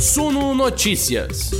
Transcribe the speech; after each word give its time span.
Suno 0.00 0.54
Notícias. 0.54 1.50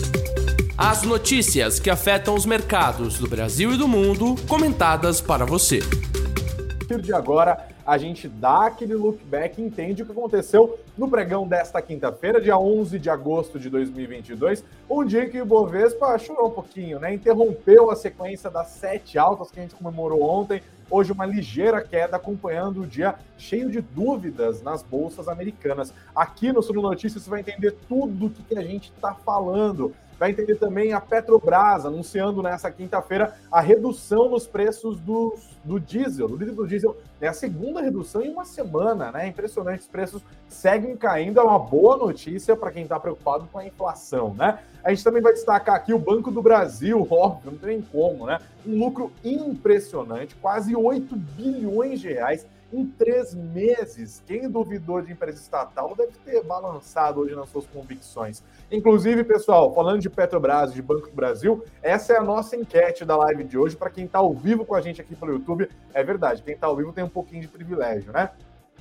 As 0.74 1.02
notícias 1.02 1.78
que 1.78 1.90
afetam 1.90 2.34
os 2.34 2.46
mercados 2.46 3.18
do 3.18 3.28
Brasil 3.28 3.74
e 3.74 3.76
do 3.76 3.86
mundo, 3.86 4.34
comentadas 4.48 5.20
para 5.20 5.44
você. 5.44 5.80
A 5.80 6.84
partir 6.88 7.02
de 7.02 7.12
agora, 7.12 7.68
a 7.86 7.98
gente 7.98 8.28
dá 8.28 8.66
aquele 8.66 8.94
look 8.94 9.22
back 9.24 9.60
e 9.60 9.64
entende 9.64 10.02
o 10.02 10.06
que 10.06 10.12
aconteceu 10.12 10.78
no 10.96 11.08
pregão 11.08 11.46
desta 11.46 11.80
quinta-feira, 11.80 12.40
dia 12.40 12.58
11 12.58 12.98
de 12.98 13.10
agosto 13.10 13.58
de 13.58 13.70
2022, 13.70 14.64
um 14.88 15.04
dia 15.04 15.28
que 15.28 15.40
o 15.40 15.46
Bovespa 15.46 16.18
chorou 16.18 16.48
um 16.48 16.52
pouquinho, 16.52 16.98
né? 16.98 17.14
Interrompeu 17.14 17.90
a 17.90 17.96
sequência 17.96 18.50
das 18.50 18.68
sete 18.68 19.18
altas 19.18 19.50
que 19.50 19.58
a 19.58 19.62
gente 19.62 19.74
comemorou 19.74 20.22
ontem. 20.22 20.62
Hoje, 20.90 21.12
uma 21.12 21.24
ligeira 21.24 21.80
queda 21.80 22.16
acompanhando 22.16 22.82
o 22.82 22.86
dia 22.86 23.14
cheio 23.38 23.70
de 23.70 23.80
dúvidas 23.80 24.60
nas 24.60 24.82
bolsas 24.82 25.28
americanas. 25.28 25.94
Aqui 26.14 26.52
no 26.52 26.62
Sul 26.62 26.82
Notícias 26.82 27.22
você 27.22 27.30
vai 27.30 27.40
entender 27.40 27.76
tudo 27.88 28.28
do 28.28 28.42
que 28.42 28.58
a 28.58 28.62
gente 28.62 28.92
está 28.94 29.14
falando 29.14 29.94
vai 30.20 30.32
entender 30.32 30.56
também 30.56 30.92
a 30.92 31.00
Petrobras 31.00 31.86
anunciando 31.86 32.42
nessa 32.42 32.70
quinta-feira 32.70 33.34
a 33.50 33.58
redução 33.58 34.28
nos 34.28 34.46
preços 34.46 35.00
do, 35.00 35.34
do 35.64 35.80
diesel, 35.80 36.28
do 36.28 36.36
litro 36.36 36.54
do 36.54 36.66
diesel. 36.66 36.94
É 37.18 37.26
a 37.26 37.32
segunda 37.32 37.80
redução 37.80 38.20
em 38.20 38.30
uma 38.30 38.44
semana, 38.44 39.10
né? 39.10 39.26
Impressionante, 39.26 39.80
os 39.80 39.86
preços 39.86 40.22
seguem 40.46 40.94
caindo, 40.94 41.40
é 41.40 41.42
uma 41.42 41.58
boa 41.58 41.96
notícia 41.96 42.54
para 42.54 42.70
quem 42.70 42.82
está 42.82 43.00
preocupado 43.00 43.48
com 43.50 43.58
a 43.58 43.66
inflação, 43.66 44.34
né? 44.34 44.58
A 44.84 44.90
gente 44.90 45.02
também 45.02 45.22
vai 45.22 45.32
destacar 45.32 45.74
aqui 45.74 45.94
o 45.94 45.98
Banco 45.98 46.30
do 46.30 46.42
Brasil, 46.42 47.00
óbvio, 47.10 47.52
não 47.52 47.58
tem 47.58 47.80
como, 47.80 48.26
né? 48.26 48.40
Um 48.66 48.78
lucro 48.78 49.10
impressionante, 49.24 50.36
quase 50.36 50.76
8 50.76 51.16
bilhões 51.16 51.98
de 51.98 52.12
reais 52.12 52.46
em 52.72 52.86
três 52.86 53.34
meses. 53.34 54.22
Quem 54.26 54.48
duvidou 54.48 55.02
de 55.02 55.12
empresa 55.12 55.38
estatal 55.38 55.94
deve 55.96 56.12
ter 56.24 56.42
balançado 56.44 57.20
hoje 57.20 57.34
nas 57.34 57.48
suas 57.48 57.66
convicções. 57.66 58.42
Inclusive, 58.70 59.24
pessoal, 59.24 59.74
falando 59.74 60.00
de 60.00 60.08
Petrobras, 60.08 60.72
de 60.72 60.80
Banco 60.80 61.08
do 61.08 61.14
Brasil, 61.14 61.64
essa 61.82 62.12
é 62.12 62.16
a 62.16 62.22
nossa 62.22 62.56
enquete 62.56 63.04
da 63.04 63.16
live 63.16 63.44
de 63.44 63.58
hoje. 63.58 63.76
Para 63.76 63.90
quem 63.90 64.04
está 64.04 64.18
ao 64.18 64.32
vivo 64.32 64.64
com 64.64 64.74
a 64.74 64.80
gente 64.80 65.00
aqui 65.00 65.16
pelo 65.16 65.32
YouTube, 65.32 65.68
é 65.92 66.02
verdade, 66.04 66.42
quem 66.42 66.54
está 66.54 66.66
ao 66.66 66.76
vivo 66.76 66.92
tem 66.92 67.02
um 67.02 67.08
pouquinho 67.08 67.42
de 67.42 67.48
privilégio, 67.48 68.12
né? 68.12 68.30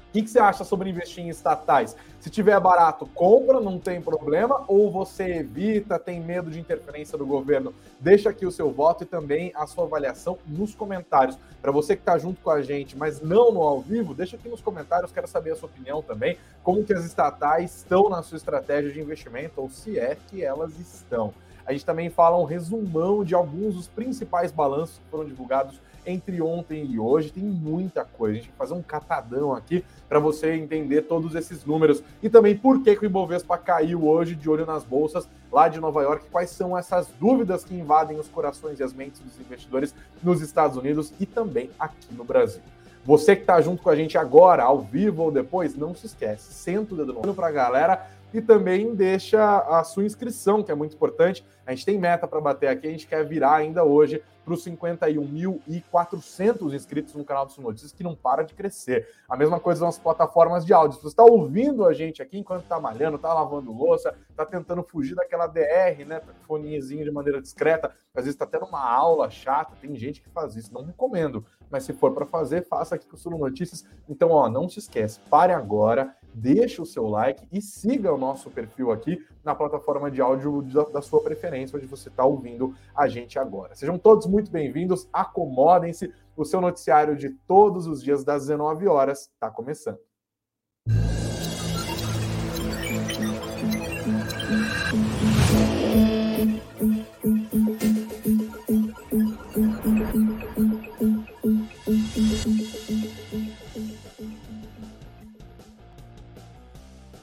O 0.09 0.11
que, 0.11 0.23
que, 0.23 0.29
você 0.31 0.39
acha 0.39 0.63
sobre 0.63 0.89
investir 0.89 1.23
em 1.23 1.29
estatais? 1.29 1.95
Se 2.19 2.31
tiver 2.31 2.59
barato, 2.59 3.05
compra, 3.13 3.59
não 3.59 3.77
tem 3.77 4.02
problema, 4.02 4.66
ou 4.67 4.89
você 4.89 5.35
evita, 5.35 5.99
tem 5.99 6.19
medo 6.19 6.49
de 6.49 6.59
interferência 6.59 7.16
do 7.16 7.27
governo? 7.27 7.75
Deixa 7.99 8.31
aqui 8.31 8.43
o 8.43 8.51
seu 8.51 8.71
voto 8.71 9.03
e 9.03 9.05
também 9.05 9.51
a 9.53 9.67
sua 9.67 9.83
avaliação 9.83 10.39
nos 10.47 10.73
comentários. 10.73 11.38
Para 11.61 11.71
você 11.71 11.95
que 11.95 12.01
está 12.01 12.17
junto 12.17 12.41
com 12.41 12.49
a 12.49 12.59
gente, 12.63 12.97
mas 12.97 13.21
não 13.21 13.51
no 13.51 13.61
ao 13.61 13.81
vivo, 13.81 14.16
deixa 14.16 14.35
aqui 14.35 14.49
nos 14.49 14.61
comentários, 14.61 15.11
quero 15.11 15.27
saber 15.27 15.51
a 15.51 15.55
sua 15.55 15.69
opinião 15.69 16.01
também, 16.01 16.39
como 16.63 16.83
que 16.83 16.91
as 16.91 17.05
estatais 17.05 17.75
estão 17.75 18.09
na 18.09 18.23
sua 18.23 18.38
estratégia 18.38 18.91
de 18.91 18.99
investimento, 18.99 19.61
ou 19.61 19.69
se 19.69 19.99
é 19.99 20.17
que 20.27 20.44
elas 20.44 20.79
estão. 20.79 21.35
A 21.67 21.71
gente 21.71 21.85
também 21.85 22.09
fala 22.09 22.35
um 22.35 22.45
resumão 22.45 23.23
de 23.23 23.35
alguns 23.35 23.75
dos 23.75 23.88
principais 23.88 24.51
balanços 24.51 24.97
que 24.97 25.11
foram 25.11 25.25
divulgados 25.25 25.79
entre 26.09 26.41
ontem 26.41 26.85
e 26.85 26.99
hoje. 26.99 27.31
Tem 27.31 27.43
muita 27.43 28.03
coisa. 28.03 28.33
A 28.33 28.38
gente 28.38 28.49
vai 28.49 28.67
fazer 28.67 28.79
um 28.79 28.81
catadão 28.81 29.53
aqui 29.53 29.83
para 30.07 30.19
você 30.19 30.53
entender 30.53 31.03
todos 31.03 31.35
esses 31.35 31.63
números. 31.66 32.03
E 32.21 32.29
também 32.29 32.57
por 32.57 32.83
que, 32.83 32.95
que 32.95 33.03
o 33.03 33.05
Ibovespa 33.05 33.57
caiu 33.57 34.07
hoje 34.07 34.35
de 34.35 34.49
olho 34.49 34.66
nas 34.66 34.83
bolsas 34.83 35.27
lá 35.51 35.67
de 35.67 35.79
Nova 35.79 36.01
York. 36.01 36.25
Quais 36.31 36.49
são 36.49 36.77
essas 36.77 37.07
dúvidas 37.19 37.63
que 37.63 37.75
invadem 37.75 38.19
os 38.19 38.27
corações 38.27 38.79
e 38.79 38.83
as 38.83 38.93
mentes 38.93 39.21
dos 39.21 39.39
investidores 39.39 39.93
nos 40.23 40.41
Estados 40.41 40.77
Unidos 40.77 41.13
e 41.19 41.25
também 41.25 41.69
aqui 41.79 42.13
no 42.13 42.23
Brasil. 42.23 42.61
Você 43.05 43.35
que 43.35 43.41
está 43.41 43.61
junto 43.61 43.81
com 43.81 43.89
a 43.89 43.95
gente 43.95 44.17
agora, 44.17 44.63
ao 44.63 44.81
vivo 44.81 45.23
ou 45.23 45.31
depois, 45.31 45.75
não 45.75 45.95
se 45.95 46.05
esquece, 46.05 46.53
senta 46.53 46.94
o 46.94 46.97
dedo 46.97 47.13
no 47.13 47.33
para 47.33 47.47
a 47.47 47.51
galera 47.51 48.07
e 48.33 48.41
também 48.41 48.94
deixa 48.94 49.59
a 49.59 49.83
sua 49.83 50.05
inscrição, 50.05 50.61
que 50.61 50.71
é 50.71 50.75
muito 50.75 50.95
importante. 50.95 51.44
A 51.66 51.71
gente 51.71 51.85
tem 51.85 51.97
meta 51.97 52.27
para 52.27 52.39
bater 52.39 52.67
aqui, 52.67 52.88
a 52.88 52.91
gente 52.91 53.07
quer 53.07 53.25
virar 53.25 53.55
ainda 53.55 53.83
hoje 53.83 54.21
para 54.50 54.55
os 54.55 54.66
51.400 54.66 56.73
inscritos 56.73 57.13
no 57.13 57.23
canal 57.23 57.46
do 57.46 57.51
Sul 57.51 57.63
Notícias, 57.63 57.91
que 57.91 58.03
não 58.03 58.16
para 58.16 58.41
de 58.41 58.56
crescer. 58.56 59.07
A 59.29 59.38
mesma 59.38 59.59
coisa 59.59 59.85
nas 59.85 60.00
plataformas 60.00 60.66
de 60.66 60.73
áudio. 60.73 60.97
Se 60.97 61.03
você 61.03 61.09
está 61.09 61.23
ouvindo 61.23 61.85
a 61.85 61.94
gente 61.94 62.19
aqui 62.19 62.40
enquanto 62.40 62.63
está 62.63 62.79
malhando, 62.79 63.18
está 63.18 63.31
lavando 63.31 63.72
louça, 63.72 64.16
está 64.28 64.44
tentando 64.44 64.81
fugir 64.81 65.13
daquela 65.13 65.46
DR, 65.46 66.03
né, 66.07 66.19
foninhozinho 66.47 67.03
de 67.03 67.12
maneira 67.12 67.40
discreta, 67.40 67.94
às 68.16 68.23
vezes 68.23 68.34
está 68.34 68.47
tendo 68.47 68.66
uma 68.66 68.84
aula 68.84 69.29
chata, 69.29 69.78
tem 69.79 69.96
gente 69.96 70.19
que 70.19 70.29
faz 70.29 70.56
isso, 70.56 70.73
não 70.73 70.84
recomendo. 70.84 71.46
Mas 71.69 71.84
se 71.84 71.94
for 71.94 72.12
para 72.12 72.25
fazer, 72.25 72.66
faça 72.66 72.96
aqui 72.96 73.07
com 73.07 73.16
o 73.16 73.19
Sul 73.19 73.38
Notícias. 73.38 73.85
Então, 74.07 74.31
ó, 74.31 74.50
não 74.50 74.68
se 74.68 74.79
esquece, 74.79 75.19
pare 75.29 75.53
agora, 75.53 76.18
deixe 76.34 76.81
o 76.81 76.85
seu 76.85 77.07
like 77.07 77.47
e 77.51 77.62
siga 77.62 78.13
o 78.13 78.17
nosso 78.17 78.50
perfil 78.50 78.91
aqui 78.91 79.23
na 79.44 79.56
plataforma 79.56 80.12
de 80.12 80.22
áudio 80.22 80.62
da, 80.91 81.01
sua 81.01 81.22
preferência, 81.22 81.78
onde 81.78 81.88
você 81.88 82.09
está 82.09 82.25
ouvindo 82.25 82.75
a 82.95 83.07
gente 83.07 83.40
agora. 83.40 83.75
Sejam 83.75 83.97
todos 83.97 84.28
muito 84.28 84.51
bem-vindos, 84.51 85.07
acomodem-se, 85.12 86.13
o 86.35 86.45
seu 86.45 86.62
noticiário 86.62 87.17
de 87.17 87.29
todos 87.47 87.85
os 87.88 88.01
dias 88.01 88.23
das 88.23 88.44
19 88.44 88.88
horas 88.88 89.29
está 89.34 89.50
começando. 89.50 90.09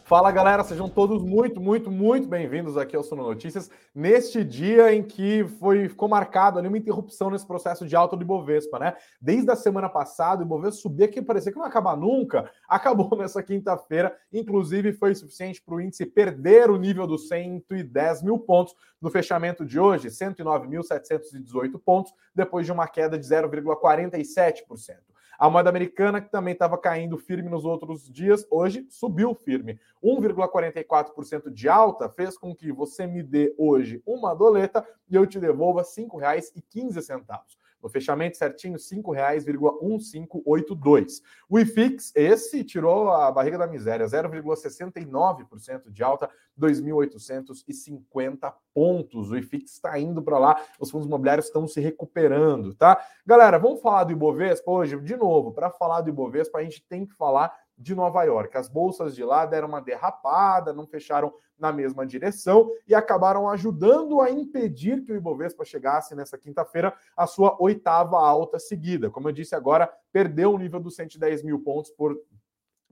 Fala 0.06 0.30
galera, 0.30 0.62
sejam 0.62 0.88
todos 0.88 1.20
muito, 1.20 1.60
muito, 1.60 1.90
muito 1.90 2.28
bem-vindos 2.28 2.76
aqui 2.76 2.94
ao 2.94 3.02
Sono 3.02 3.24
Notícias. 3.24 3.68
Neste 3.92 4.44
dia 4.44 4.94
em 4.94 5.02
que 5.02 5.44
foi, 5.58 5.88
ficou 5.88 6.08
marcado 6.08 6.60
ali 6.60 6.68
uma 6.68 6.78
interrupção 6.78 7.28
nesse 7.28 7.44
processo 7.44 7.84
de 7.84 7.96
alta 7.96 8.16
do 8.16 8.22
Ibovespa, 8.22 8.78
né? 8.78 8.94
Desde 9.20 9.50
a 9.50 9.56
semana 9.56 9.88
passada, 9.88 10.42
o 10.42 10.46
Ibovespa 10.46 10.80
subia 10.80 11.08
que 11.08 11.20
parecia 11.20 11.50
que 11.50 11.58
não 11.58 11.64
ia 11.64 11.68
acabar 11.68 11.96
nunca, 11.96 12.48
acabou 12.70 13.18
nessa 13.18 13.42
quinta-feira, 13.42 14.16
inclusive 14.32 14.92
foi 14.92 15.12
suficiente 15.12 15.60
para 15.60 15.74
o 15.74 15.80
índice 15.80 16.06
perder 16.06 16.70
o 16.70 16.76
nível 16.76 17.04
dos 17.04 17.26
110 17.26 18.22
mil 18.22 18.38
pontos 18.38 18.76
no 19.02 19.10
fechamento 19.10 19.66
de 19.66 19.80
hoje, 19.80 20.06
109.718 20.06 21.80
pontos, 21.84 22.14
depois 22.32 22.64
de 22.64 22.70
uma 22.70 22.86
queda 22.86 23.18
de 23.18 23.26
0,47%. 23.26 25.15
A 25.38 25.50
moeda 25.50 25.68
americana, 25.68 26.20
que 26.20 26.30
também 26.30 26.52
estava 26.52 26.78
caindo 26.78 27.18
firme 27.18 27.50
nos 27.50 27.64
outros 27.64 28.10
dias, 28.10 28.46
hoje 28.50 28.86
subiu 28.88 29.34
firme. 29.34 29.78
1,44% 30.02 31.50
de 31.50 31.68
alta 31.68 32.08
fez 32.08 32.38
com 32.38 32.54
que 32.54 32.72
você 32.72 33.06
me 33.06 33.22
dê 33.22 33.54
hoje 33.58 34.02
uma 34.06 34.34
doleta 34.34 34.86
e 35.08 35.14
eu 35.14 35.26
te 35.26 35.38
devolva 35.38 35.82
R$ 35.82 35.86
5,15. 35.86 37.65
No 37.86 37.90
fechamento 37.90 38.36
certinho, 38.36 38.74
R$ 38.74 38.80
5,1582. 38.80 41.22
O 41.48 41.56
IFIX, 41.56 42.10
esse 42.16 42.64
tirou 42.64 43.10
a 43.10 43.30
barriga 43.30 43.56
da 43.56 43.68
miséria, 43.68 44.04
0,69% 44.04 45.92
de 45.92 46.02
alta, 46.02 46.28
2.850 46.60 48.52
pontos. 48.74 49.30
O 49.30 49.36
IFIX 49.36 49.70
está 49.70 49.96
indo 50.00 50.20
para 50.20 50.36
lá, 50.36 50.60
os 50.80 50.90
fundos 50.90 51.06
imobiliários 51.06 51.46
estão 51.46 51.68
se 51.68 51.80
recuperando, 51.80 52.74
tá? 52.74 53.00
Galera, 53.24 53.56
vamos 53.56 53.80
falar 53.80 54.02
do 54.02 54.10
Ibovespa 54.10 54.68
hoje? 54.68 55.00
De 55.00 55.16
novo, 55.16 55.52
para 55.52 55.70
falar 55.70 56.00
do 56.00 56.08
Ibovespa, 56.08 56.58
a 56.58 56.64
gente 56.64 56.84
tem 56.88 57.06
que 57.06 57.14
falar 57.14 57.56
de 57.78 57.94
Nova 57.94 58.22
York. 58.24 58.56
As 58.56 58.68
bolsas 58.68 59.14
de 59.14 59.24
lá 59.24 59.46
deram 59.46 59.68
uma 59.68 59.80
derrapada, 59.80 60.72
não 60.72 60.86
fecharam 60.86 61.32
na 61.58 61.72
mesma 61.72 62.06
direção 62.06 62.70
e 62.86 62.94
acabaram 62.94 63.48
ajudando 63.48 64.20
a 64.20 64.30
impedir 64.30 65.02
que 65.02 65.12
o 65.12 65.16
Ibovespa 65.16 65.64
chegasse 65.64 66.14
nessa 66.14 66.36
quinta-feira 66.36 66.94
a 67.16 67.26
sua 67.26 67.56
oitava 67.60 68.18
alta 68.18 68.58
seguida. 68.58 69.10
Como 69.10 69.28
eu 69.28 69.32
disse 69.32 69.54
agora, 69.54 69.90
perdeu 70.12 70.52
o 70.52 70.58
nível 70.58 70.80
dos 70.80 70.94
110 70.96 71.42
mil 71.42 71.60
pontos 71.60 71.90
por 71.90 72.16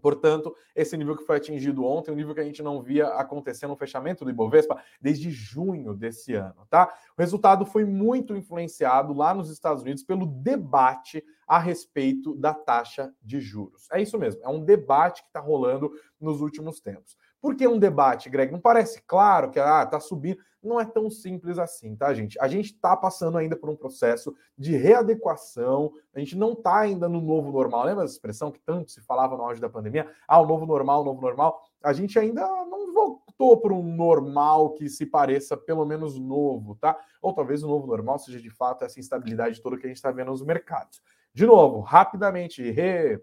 Portanto, 0.04 0.54
esse 0.76 0.98
nível 0.98 1.16
que 1.16 1.24
foi 1.24 1.38
atingido 1.38 1.82
ontem, 1.82 2.10
um 2.10 2.14
nível 2.14 2.34
que 2.34 2.40
a 2.42 2.44
gente 2.44 2.62
não 2.62 2.82
via 2.82 3.06
acontecer 3.14 3.66
no 3.66 3.74
fechamento 3.74 4.22
do 4.22 4.30
Ibovespa 4.30 4.78
desde 5.00 5.30
junho 5.30 5.94
desse 5.94 6.34
ano, 6.34 6.66
tá? 6.68 6.92
O 7.16 7.22
resultado 7.22 7.64
foi 7.64 7.86
muito 7.86 8.36
influenciado 8.36 9.14
lá 9.14 9.32
nos 9.32 9.48
Estados 9.48 9.82
Unidos 9.82 10.02
pelo 10.02 10.26
debate 10.26 11.24
a 11.48 11.58
respeito 11.58 12.34
da 12.34 12.52
taxa 12.52 13.14
de 13.22 13.40
juros. 13.40 13.88
É 13.90 14.02
isso 14.02 14.18
mesmo, 14.18 14.42
é 14.44 14.48
um 14.50 14.62
debate 14.62 15.22
que 15.22 15.28
está 15.28 15.40
rolando 15.40 15.90
nos 16.20 16.42
últimos 16.42 16.80
tempos. 16.80 17.16
Por 17.44 17.54
que 17.54 17.68
um 17.68 17.78
debate, 17.78 18.30
Greg? 18.30 18.50
Não 18.50 18.58
parece 18.58 19.02
claro 19.02 19.50
que 19.50 19.60
ah, 19.60 19.84
tá 19.84 20.00
subindo. 20.00 20.38
Não 20.62 20.80
é 20.80 20.84
tão 20.86 21.10
simples 21.10 21.58
assim, 21.58 21.94
tá, 21.94 22.14
gente? 22.14 22.40
A 22.40 22.48
gente 22.48 22.72
está 22.72 22.96
passando 22.96 23.36
ainda 23.36 23.54
por 23.54 23.68
um 23.68 23.76
processo 23.76 24.34
de 24.56 24.74
readequação, 24.78 25.92
a 26.14 26.20
gente 26.20 26.38
não 26.38 26.54
está 26.54 26.78
ainda 26.78 27.06
no 27.06 27.20
novo 27.20 27.52
normal. 27.52 27.84
Lembra 27.84 28.04
essa 28.04 28.14
expressão 28.14 28.50
que 28.50 28.58
tanto 28.60 28.90
se 28.90 29.02
falava 29.02 29.36
no 29.36 29.42
auge 29.42 29.60
da 29.60 29.68
pandemia? 29.68 30.10
Ah, 30.26 30.40
o 30.40 30.46
novo 30.46 30.64
normal, 30.64 31.02
o 31.02 31.04
novo 31.04 31.20
normal. 31.20 31.60
A 31.82 31.92
gente 31.92 32.18
ainda 32.18 32.40
não 32.40 32.94
voltou 32.94 33.60
para 33.60 33.74
um 33.74 33.94
normal 33.94 34.70
que 34.70 34.88
se 34.88 35.04
pareça 35.04 35.54
pelo 35.54 35.84
menos 35.84 36.18
novo, 36.18 36.76
tá? 36.76 36.98
Ou 37.20 37.34
talvez 37.34 37.62
o 37.62 37.68
novo 37.68 37.86
normal 37.86 38.18
seja 38.18 38.40
de 38.40 38.48
fato 38.48 38.86
essa 38.86 38.98
instabilidade 38.98 39.60
toda 39.60 39.76
que 39.76 39.84
a 39.84 39.88
gente 39.88 39.98
está 39.98 40.10
vendo 40.10 40.30
nos 40.30 40.42
mercados. 40.42 41.02
De 41.34 41.44
novo, 41.44 41.80
rapidamente, 41.80 42.62
re... 42.70 43.20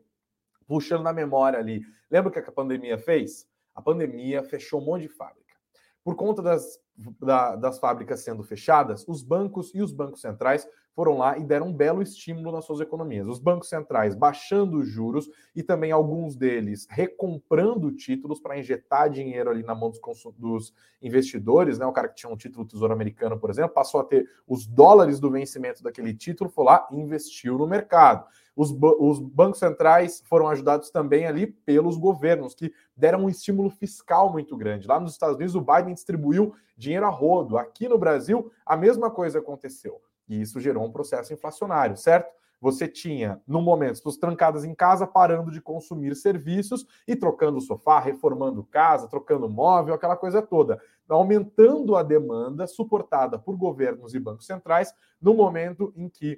puxando 0.67 1.01
na 1.01 1.11
memória 1.11 1.57
ali. 1.57 1.81
Lembra 2.07 2.29
o 2.29 2.31
que 2.31 2.37
a 2.37 2.51
pandemia 2.51 2.99
fez? 2.99 3.49
A 3.73 3.81
pandemia 3.81 4.43
fechou 4.43 4.81
um 4.81 4.85
monte 4.85 5.03
de 5.03 5.09
fábrica. 5.09 5.55
Por 6.03 6.15
conta 6.15 6.41
das, 6.41 6.79
da, 7.19 7.55
das 7.55 7.79
fábricas 7.79 8.21
sendo 8.21 8.43
fechadas, 8.43 9.05
os 9.07 9.21
bancos 9.23 9.73
e 9.73 9.81
os 9.81 9.91
bancos 9.91 10.21
centrais 10.21 10.67
foram 10.93 11.17
lá 11.17 11.37
e 11.37 11.43
deram 11.43 11.67
um 11.67 11.73
belo 11.73 12.01
estímulo 12.01 12.51
nas 12.51 12.65
suas 12.65 12.79
economias. 12.81 13.27
Os 13.27 13.39
bancos 13.39 13.69
centrais 13.69 14.13
baixando 14.13 14.79
os 14.79 14.87
juros 14.87 15.29
e 15.55 15.63
também 15.63 15.91
alguns 15.91 16.35
deles 16.35 16.87
recomprando 16.89 17.91
títulos 17.91 18.39
para 18.39 18.57
injetar 18.57 19.09
dinheiro 19.09 19.49
ali 19.49 19.63
na 19.63 19.73
mão 19.73 19.89
dos, 19.89 19.99
dos, 20.37 20.73
investidores, 21.01 21.79
né? 21.79 21.85
O 21.85 21.91
cara 21.91 22.07
que 22.07 22.15
tinha 22.15 22.31
um 22.31 22.37
título 22.37 22.65
Tesouro 22.65 22.93
Americano, 22.93 23.39
por 23.39 23.49
exemplo, 23.49 23.73
passou 23.73 23.99
a 23.99 24.03
ter 24.03 24.29
os 24.47 24.67
dólares 24.67 25.19
do 25.19 25.31
vencimento 25.31 25.81
daquele 25.81 26.13
título, 26.13 26.49
foi 26.49 26.65
lá 26.65 26.87
e 26.91 26.95
investiu 26.95 27.57
no 27.57 27.65
mercado. 27.65 28.25
Os, 28.55 28.71
os 28.99 29.19
bancos 29.19 29.59
centrais 29.59 30.21
foram 30.25 30.47
ajudados 30.47 30.91
também 30.91 31.25
ali 31.25 31.47
pelos 31.47 31.97
governos, 31.97 32.53
que 32.53 32.71
deram 32.95 33.23
um 33.23 33.29
estímulo 33.29 33.69
fiscal 33.69 34.31
muito 34.31 34.55
grande. 34.57 34.87
Lá 34.87 34.99
nos 34.99 35.13
Estados 35.13 35.37
Unidos, 35.37 35.55
o 35.55 35.61
Biden 35.61 35.93
distribuiu 35.93 36.53
dinheiro 36.77 37.05
a 37.05 37.09
rodo. 37.09 37.57
Aqui 37.57 37.87
no 37.87 37.97
Brasil, 37.97 38.51
a 38.65 38.75
mesma 38.75 39.09
coisa 39.09 39.39
aconteceu. 39.39 40.01
E 40.31 40.39
isso 40.39 40.61
gerou 40.61 40.85
um 40.85 40.91
processo 40.91 41.33
inflacionário, 41.33 41.97
certo? 41.97 42.33
Você 42.61 42.87
tinha, 42.87 43.41
no 43.45 43.61
momento, 43.61 43.95
pessoas 43.95 44.15
trancadas 44.15 44.63
em 44.63 44.73
casa, 44.73 45.05
parando 45.05 45.51
de 45.51 45.59
consumir 45.59 46.15
serviços 46.15 46.85
e 47.05 47.17
trocando 47.17 47.59
sofá, 47.59 47.99
reformando 47.99 48.63
casa, 48.63 49.09
trocando 49.09 49.49
móvel, 49.49 49.93
aquela 49.93 50.15
coisa 50.15 50.41
toda, 50.41 50.81
aumentando 51.09 51.97
a 51.97 52.03
demanda 52.03 52.65
suportada 52.65 53.37
por 53.37 53.57
governos 53.57 54.13
e 54.13 54.19
bancos 54.19 54.45
centrais 54.45 54.93
no 55.21 55.33
momento 55.33 55.91
em 55.97 56.07
que 56.07 56.37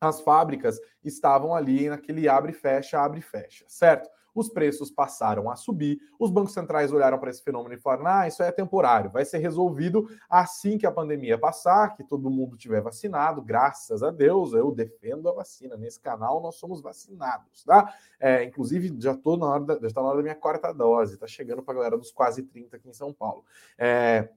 as 0.00 0.20
fábricas 0.20 0.78
estavam 1.02 1.52
ali 1.52 1.88
naquele 1.88 2.28
abre 2.28 2.52
fecha, 2.52 3.00
abre 3.00 3.20
fecha, 3.20 3.64
certo? 3.66 4.08
Os 4.36 4.50
preços 4.50 4.90
passaram 4.90 5.50
a 5.50 5.56
subir, 5.56 5.98
os 6.18 6.30
bancos 6.30 6.52
centrais 6.52 6.92
olharam 6.92 7.18
para 7.18 7.30
esse 7.30 7.42
fenômeno 7.42 7.74
e 7.74 7.78
falaram: 7.78 8.06
ah, 8.06 8.28
isso 8.28 8.42
é 8.42 8.52
temporário, 8.52 9.10
vai 9.10 9.24
ser 9.24 9.38
resolvido 9.38 10.08
assim 10.28 10.76
que 10.76 10.86
a 10.86 10.92
pandemia 10.92 11.38
passar, 11.38 11.96
que 11.96 12.04
todo 12.04 12.30
mundo 12.30 12.56
tiver 12.56 12.82
vacinado, 12.82 13.40
graças 13.40 14.02
a 14.02 14.10
Deus, 14.10 14.52
eu 14.52 14.70
defendo 14.70 15.28
a 15.28 15.32
vacina. 15.32 15.76
Nesse 15.76 15.98
canal 15.98 16.40
nós 16.40 16.56
somos 16.56 16.82
vacinados, 16.82 17.64
tá? 17.64 17.92
É, 18.20 18.44
inclusive, 18.44 18.94
já 18.98 19.12
estou 19.12 19.36
na 19.36 19.46
hora 19.46 19.64
da, 19.64 19.74
já 19.80 19.94
tá 19.94 20.02
na 20.02 20.08
hora 20.08 20.16
da 20.18 20.22
minha 20.22 20.34
quarta 20.34 20.72
dose, 20.72 21.16
tá 21.16 21.26
chegando 21.26 21.62
para 21.62 21.72
a 21.72 21.76
galera 21.76 21.96
dos 21.96 22.12
quase 22.12 22.42
30 22.42 22.76
aqui 22.76 22.88
em 22.88 22.92
São 22.92 23.12
Paulo. 23.12 23.42
É, 23.78 24.28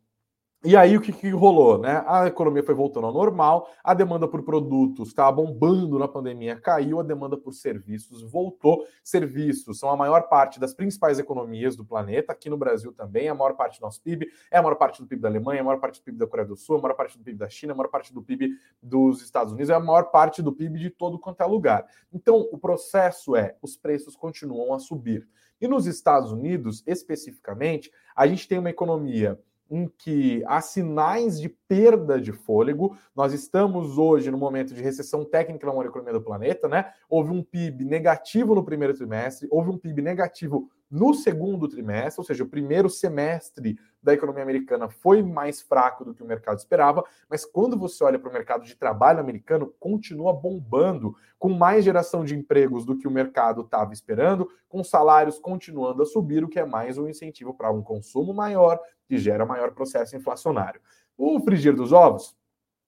e 0.62 0.76
aí 0.76 0.98
o 0.98 1.02
que, 1.02 1.14
que, 1.14 1.30
rolou, 1.30 1.78
né? 1.78 2.04
A 2.06 2.28
economia 2.28 2.62
foi 2.62 2.76
voltando 2.76 3.08
ao 3.08 3.14
normal, 3.14 3.72
a 3.82 3.94
demanda 3.94 4.28
por 4.28 4.44
produtos 4.44 5.08
estava 5.08 5.32
bombando 5.32 5.98
na 5.98 6.06
pandemia, 6.06 6.60
caiu, 6.60 7.00
a 7.00 7.04
demanda 7.04 7.38
por 7.38 7.54
serviços 7.54 8.22
voltou. 8.24 8.86
Serviços 9.02 9.80
são 9.80 9.90
a 9.90 9.96
maior 9.96 10.24
parte 10.24 10.60
das 10.60 10.74
principais 10.74 11.18
economias 11.18 11.78
do 11.78 11.86
planeta, 11.86 12.34
aqui 12.34 12.50
no 12.50 12.58
Brasil 12.58 12.92
também, 12.92 13.30
a 13.30 13.34
maior 13.34 13.54
parte 13.54 13.80
do 13.80 13.84
nosso 13.84 14.02
PIB, 14.02 14.28
é 14.52 14.58
a 14.58 14.62
maior 14.62 14.76
parte 14.76 15.02
do 15.02 15.08
PIB 15.08 15.22
da 15.22 15.30
Alemanha, 15.30 15.62
a 15.62 15.64
maior 15.64 15.80
parte 15.80 16.02
do 16.02 16.04
PIB 16.04 16.18
da 16.18 16.28
Coreia 16.28 16.48
do 16.50 16.58
Sul, 16.58 16.76
a 16.76 16.82
maior 16.82 16.96
parte 16.96 17.18
do 17.18 17.24
PIB 17.24 17.38
da 17.38 17.48
China, 17.48 17.72
a 17.72 17.76
maior 17.78 17.90
parte 17.90 18.14
do 18.14 18.22
PIB 18.22 18.50
dos 18.84 19.22
Estados 19.22 19.54
Unidos, 19.54 19.70
é 19.70 19.76
a 19.76 19.80
maior 19.80 20.12
parte 20.12 20.42
do 20.42 20.52
PIB 20.52 20.78
de 20.78 20.90
todo 20.90 21.18
quanto 21.18 21.42
é 21.42 21.46
lugar. 21.46 21.86
Então, 22.12 22.36
o 22.52 22.58
processo 22.58 23.34
é, 23.34 23.56
os 23.62 23.78
preços 23.78 24.14
continuam 24.14 24.74
a 24.74 24.80
subir. 24.80 25.26
E 25.62 25.70
nos 25.70 25.86
Estados 25.86 26.34
Unidos, 26.34 26.84
especificamente, 26.86 27.90
a 28.14 28.28
gente 28.28 28.46
tem 28.46 28.60
uma 28.60 28.70
economia 28.70 29.40
em 29.70 29.88
que 29.88 30.44
há 30.48 30.62
sinais 30.62 31.40
de 31.40 31.50
perda 31.50 32.20
de 32.20 32.32
fôlego. 32.32 32.98
Nós 33.16 33.34
estamos 33.34 33.98
hoje 33.98 34.32
no 34.32 34.38
momento 34.38 34.74
de 34.74 34.82
recessão 34.82 35.24
técnica 35.24 35.72
na 35.72 35.86
economia 35.86 36.14
do 36.14 36.22
planeta, 36.22 36.68
né? 36.68 36.92
Houve 37.10 37.32
um 37.32 37.44
PIB 37.44 37.86
negativo 37.86 38.56
no 38.56 38.64
primeiro 38.64 38.94
trimestre, 38.94 39.48
houve 39.52 39.70
um 39.70 39.78
PIB 39.78 40.02
negativo 40.02 40.70
no 40.90 41.14
segundo 41.14 41.68
trimestre, 41.68 42.20
ou 42.20 42.26
seja, 42.26 42.44
o 42.44 42.50
primeiro 42.50 42.90
semestre 42.90 43.78
da 44.02 44.14
economia 44.14 44.44
americana 44.44 44.90
foi 44.90 45.22
mais 45.22 45.62
fraco 45.62 46.06
do 46.06 46.14
que 46.14 46.24
o 46.24 46.26
mercado 46.26 46.58
esperava, 46.58 47.04
mas 47.30 47.46
quando 47.46 47.78
você 47.78 48.04
olha 48.04 48.18
para 48.18 48.30
o 48.30 48.34
mercado 48.34 48.64
de 48.64 48.76
trabalho 48.76 49.20
americano, 49.20 49.74
continua 49.80 50.34
bombando, 50.34 51.16
com 51.38 51.50
mais 51.50 51.84
geração 51.84 52.24
de 52.24 52.36
empregos 52.36 52.86
do 52.86 52.98
que 52.98 53.08
o 53.08 53.12
mercado 53.12 53.62
estava 53.62 53.94
esperando, 53.94 54.50
com 54.68 54.84
salários 54.84 55.40
continuando 55.40 56.04
a 56.04 56.06
subir, 56.06 56.44
o 56.44 56.50
que 56.50 56.60
é 56.60 56.66
mais 56.66 56.98
um 56.98 57.08
incentivo 57.08 57.54
para 57.54 57.72
um 57.72 57.82
consumo 57.82 58.34
maior, 58.34 58.80
que 59.06 59.18
gera 59.18 59.46
maior 59.46 59.72
processo 59.72 60.16
inflacionário. 60.16 60.82
O 61.18 61.40
frigir 61.42 61.76
dos 61.76 61.92
ovos 61.92 62.39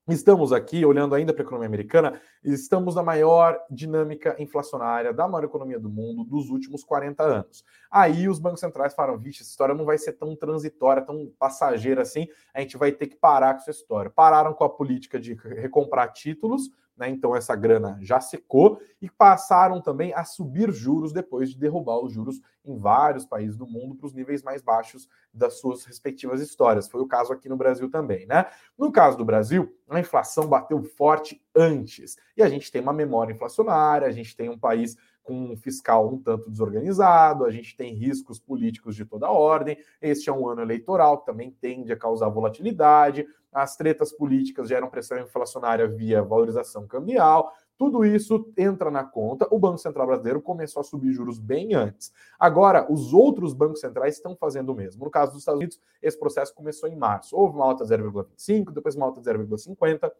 Estamos 0.10 0.52
aqui 0.52 0.84
olhando 0.84 1.14
ainda 1.14 1.32
para 1.32 1.44
a 1.44 1.46
economia 1.46 1.68
americana, 1.68 2.20
estamos 2.44 2.96
na 2.96 3.04
maior 3.04 3.60
dinâmica 3.70 4.36
inflacionária 4.40 5.14
da 5.14 5.28
maior 5.28 5.44
economia 5.44 5.80
do 5.80 5.92
mundo 5.92 6.24
dos 6.24 6.50
últimos 6.50 6.84
40 6.84 7.22
anos. 7.22 7.64
Aí 7.90 8.28
os 8.28 8.40
bancos 8.40 8.62
centrais 8.62 8.96
falaram: 8.96 9.20
vixe, 9.20 9.44
essa 9.44 9.52
história 9.52 9.76
não 9.76 9.86
vai 9.86 10.00
ser 10.00 10.14
tão 10.14 10.36
transitória, 10.36 11.04
tão 11.04 11.32
passageira 11.38 12.02
assim, 12.02 12.28
a 12.52 12.62
gente 12.62 12.78
vai 12.78 12.92
ter 12.92 13.08
que 13.08 13.16
parar 13.16 13.54
com 13.54 13.60
essa 13.60 13.70
história. 13.70 14.10
Pararam 14.10 14.54
com 14.54 14.64
a 14.64 14.70
política 14.70 15.20
de 15.20 15.36
recomprar 15.36 16.12
títulos, 16.12 16.72
né? 16.96 17.10
Então 17.10 17.36
essa 17.36 17.56
grana 17.56 17.98
já 18.02 18.20
secou 18.20 18.82
e 19.02 19.10
passaram 19.10 19.82
também 19.82 20.14
a 20.14 20.24
subir 20.24 20.72
juros 20.72 21.12
depois 21.12 21.50
de 21.50 21.58
derrubar 21.58 22.00
os 22.00 22.14
juros 22.14 22.42
em 22.64 22.78
vários 22.78 23.26
países 23.26 23.58
do 23.58 23.66
mundo 23.66 23.96
para 23.96 24.06
os 24.06 24.14
níveis 24.14 24.44
mais 24.44 24.62
baixos 24.62 25.10
das 25.34 25.60
suas 25.60 25.84
respectivas 25.86 26.42
histórias. 26.42 26.88
Foi 26.88 27.02
o 27.02 27.08
caso 27.08 27.34
aqui 27.34 27.50
no 27.50 27.58
Brasil 27.58 27.90
também, 27.90 28.26
né? 28.28 28.46
No 28.78 28.92
caso 28.92 29.18
do 29.18 29.26
Brasil, 29.26 29.76
a 29.90 30.00
inflação 30.00 30.48
bateu 30.48 30.82
forte 30.84 31.44
antes 31.56 32.18
e 32.38 32.44
a 32.44 32.50
gente 32.50 32.72
tem 32.72 32.82
uma 32.82 32.94
memória 32.94 33.34
inflacionária, 33.34 34.08
a 34.08 34.12
gente 34.12 34.36
tem 34.36 34.50
um 34.50 34.58
país 34.58 34.96
com 35.24 35.52
um 35.52 35.58
fiscal 35.58 36.08
um 36.12 36.18
tanto 36.18 36.50
desorganizado, 36.50 37.46
a 37.46 37.52
gente 37.52 37.76
tem 37.76 37.94
riscos 37.94 38.40
políticos 38.40 38.96
de 38.96 39.06
toda 39.06 39.30
ordem. 39.30 39.78
Este 40.02 40.30
é 40.30 40.34
um 40.34 40.48
ano 40.48 40.62
eleitoral 40.62 41.20
que 41.20 41.26
também 41.26 41.52
tende 41.52 41.92
a 41.92 41.98
causar 41.98 42.30
volatilidade. 42.30 43.26
As 43.52 43.76
tretas 43.76 44.12
políticas 44.12 44.70
geram 44.70 44.90
pressão 44.90 45.20
inflacionária 45.20 45.88
via 45.88 46.24
valorização 46.24 46.88
cambial. 46.88 47.52
Tudo 47.82 48.06
isso 48.06 48.54
entra 48.56 48.92
na 48.92 49.04
conta. 49.04 49.48
O 49.50 49.58
Banco 49.58 49.80
Central 49.80 50.06
Brasileiro 50.06 50.40
começou 50.40 50.82
a 50.82 50.84
subir 50.84 51.12
juros 51.12 51.40
bem 51.40 51.74
antes. 51.74 52.14
Agora, 52.40 52.86
os 52.92 53.12
outros 53.12 53.56
bancos 53.56 53.80
centrais 53.80 54.16
estão 54.16 54.36
fazendo 54.36 54.70
o 54.72 54.76
mesmo. 54.76 55.04
No 55.04 55.10
caso 55.10 55.32
dos 55.32 55.42
Estados 55.42 55.58
Unidos, 55.58 55.80
esse 56.00 56.18
processo 56.18 56.54
começou 56.54 56.88
em 56.88 56.96
março. 56.96 57.36
Houve 57.36 57.56
uma 57.56 57.66
alta 57.66 57.84
de 57.84 57.92
0,25, 57.92 58.72
depois 58.72 58.96
uma 58.96 59.08
alta 59.08 59.20
de 59.20 59.28
0,50 59.28 60.12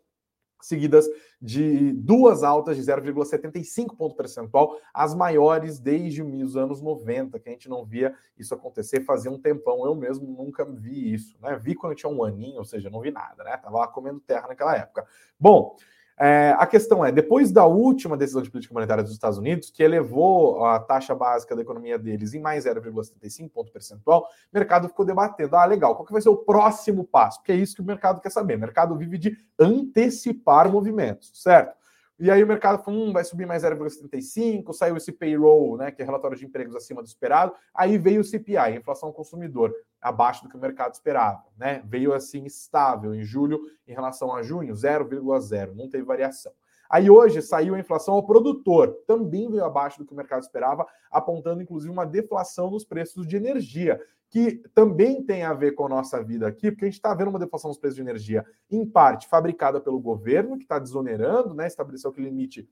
seguidas 0.62 1.08
de 1.42 1.92
duas 1.94 2.44
altas 2.44 2.78
de 2.78 2.84
0,75 2.84 3.96
ponto 3.96 4.16
percentual, 4.16 4.78
as 4.94 5.14
maiores 5.14 5.80
desde 5.80 6.22
os 6.22 6.56
anos 6.56 6.82
90, 6.82 7.40
que 7.40 7.50
a 7.50 7.52
gente 7.52 7.68
não 7.68 7.86
via 7.86 8.16
isso 8.38 8.54
acontecer 8.54 9.02
fazia 9.02 9.32
um 9.32 9.40
tempão. 9.40 9.86
Eu 9.86 9.96
mesmo 9.96 10.28
nunca 10.28 10.64
vi 10.66 11.14
isso, 11.14 11.36
né? 11.42 11.58
Vi 11.58 11.76
quando 11.76 11.94
eu 11.94 11.98
tinha 11.98 12.12
um 12.12 12.24
aninho, 12.24 12.60
ou 12.60 12.66
seja, 12.66 12.90
não 12.90 13.02
vi 13.02 13.12
nada, 13.12 13.44
né? 13.44 13.58
Tava 13.58 13.80
lá 13.80 13.88
comendo 13.88 14.20
terra 14.20 14.48
naquela 14.48 14.76
época. 14.76 15.06
Bom, 15.40 15.76
é, 16.24 16.56
a 16.56 16.68
questão 16.68 17.04
é, 17.04 17.12
depois 17.12 17.52
da 17.52 17.66
última 17.66 18.16
decisão 18.16 18.44
de 18.44 18.52
política 18.52 18.76
monetária 18.76 19.04
dos 19.04 19.12
Estados 19.12 19.40
Unidos, 19.40 19.72
que 19.72 19.82
elevou 19.82 20.64
a 20.64 20.80
taxa 20.80 21.16
básica 21.16 21.56
da 21.56 21.64
economia 21.64 21.98
deles 21.98 22.36
em 22.36 22.40
mais 22.40 22.66
0,75 22.66 23.50
ponto 23.50 23.72
percentual, 23.72 24.22
o 24.22 24.56
mercado 24.56 24.88
ficou 24.88 25.04
debatendo, 25.04 25.56
ah, 25.56 25.66
legal, 25.66 25.96
qual 25.96 26.06
que 26.06 26.14
vai 26.14 26.22
ser 26.22 26.30
o 26.30 26.38
próximo 26.38 27.04
passo? 27.04 27.40
Porque 27.40 27.52
é 27.52 27.56
isso 27.56 27.76
que 27.76 27.82
o 27.82 27.86
mercado 27.86 28.22
quer 28.22 28.30
saber. 28.30 28.56
O 28.56 28.60
mercado 28.60 28.96
vive 28.96 29.18
de 29.18 29.36
antecipar 29.58 30.72
movimentos, 30.72 31.32
certo? 31.42 31.76
E 32.20 32.30
aí 32.30 32.44
o 32.44 32.48
mercado 32.48 32.84
falou, 32.84 33.08
hum, 33.08 33.12
vai 33.12 33.24
subir 33.24 33.48
mais 33.48 33.64
0,75, 33.64 34.74
saiu 34.74 34.96
esse 34.96 35.12
payroll, 35.12 35.76
né, 35.76 35.90
que 35.90 36.04
é 36.04 36.06
relatório 36.06 36.38
de 36.38 36.46
empregos 36.46 36.76
acima 36.76 37.02
do 37.02 37.08
esperado, 37.08 37.52
aí 37.74 37.98
veio 37.98 38.22
o 38.22 38.24
CPI, 38.24 38.76
inflação 38.78 39.10
ao 39.10 39.14
consumidor, 39.14 39.74
abaixo 40.02 40.44
do 40.44 40.50
que 40.50 40.58
o 40.58 40.60
mercado 40.60 40.94
esperava, 40.94 41.44
né? 41.58 41.84
Veio 41.86 42.14
assim 42.14 42.44
estável 42.46 43.14
em 43.14 43.24
julho 43.24 43.62
em 43.88 43.94
relação 43.94 44.34
a 44.34 44.42
junho, 44.42 44.74
0,0, 44.74 45.76
não 45.76 45.88
teve 45.88 46.04
variação. 46.04 46.52
Aí 46.90 47.10
hoje 47.10 47.42
saiu 47.42 47.76
a 47.76 47.80
inflação 47.80 48.16
ao 48.16 48.26
produtor, 48.26 48.98
também 49.08 49.50
veio 49.50 49.64
abaixo 49.64 50.00
do 50.00 50.06
que 50.06 50.12
o 50.12 50.16
mercado 50.16 50.42
esperava, 50.42 50.86
apontando 51.10 51.62
inclusive 51.62 51.92
uma 51.92 52.06
deflação 52.06 52.70
nos 52.70 52.84
preços 52.84 53.26
de 53.26 53.38
energia, 53.38 54.02
que 54.30 54.62
também 54.74 55.24
tem 55.24 55.44
a 55.44 55.54
ver 55.54 55.72
com 55.74 55.86
a 55.86 55.90
nossa 55.90 56.22
vida 56.22 56.48
aqui, 56.48 56.72
porque 56.72 56.86
a 56.86 56.88
gente 56.88 56.96
está 56.96 57.14
vendo 57.14 57.30
uma 57.30 57.40
deflação 57.40 57.70
dos 57.70 57.78
preços 57.78 57.96
de 57.96 58.02
energia, 58.02 58.46
em 58.70 58.86
parte 58.86 59.28
fabricada 59.28 59.80
pelo 59.80 60.00
governo, 60.00 60.58
que 60.58 60.64
está 60.64 60.80
desonerando, 60.80 61.54
né, 61.54 61.68
estabeleceu 61.68 62.12
aquele 62.12 62.30
limite 62.30 62.68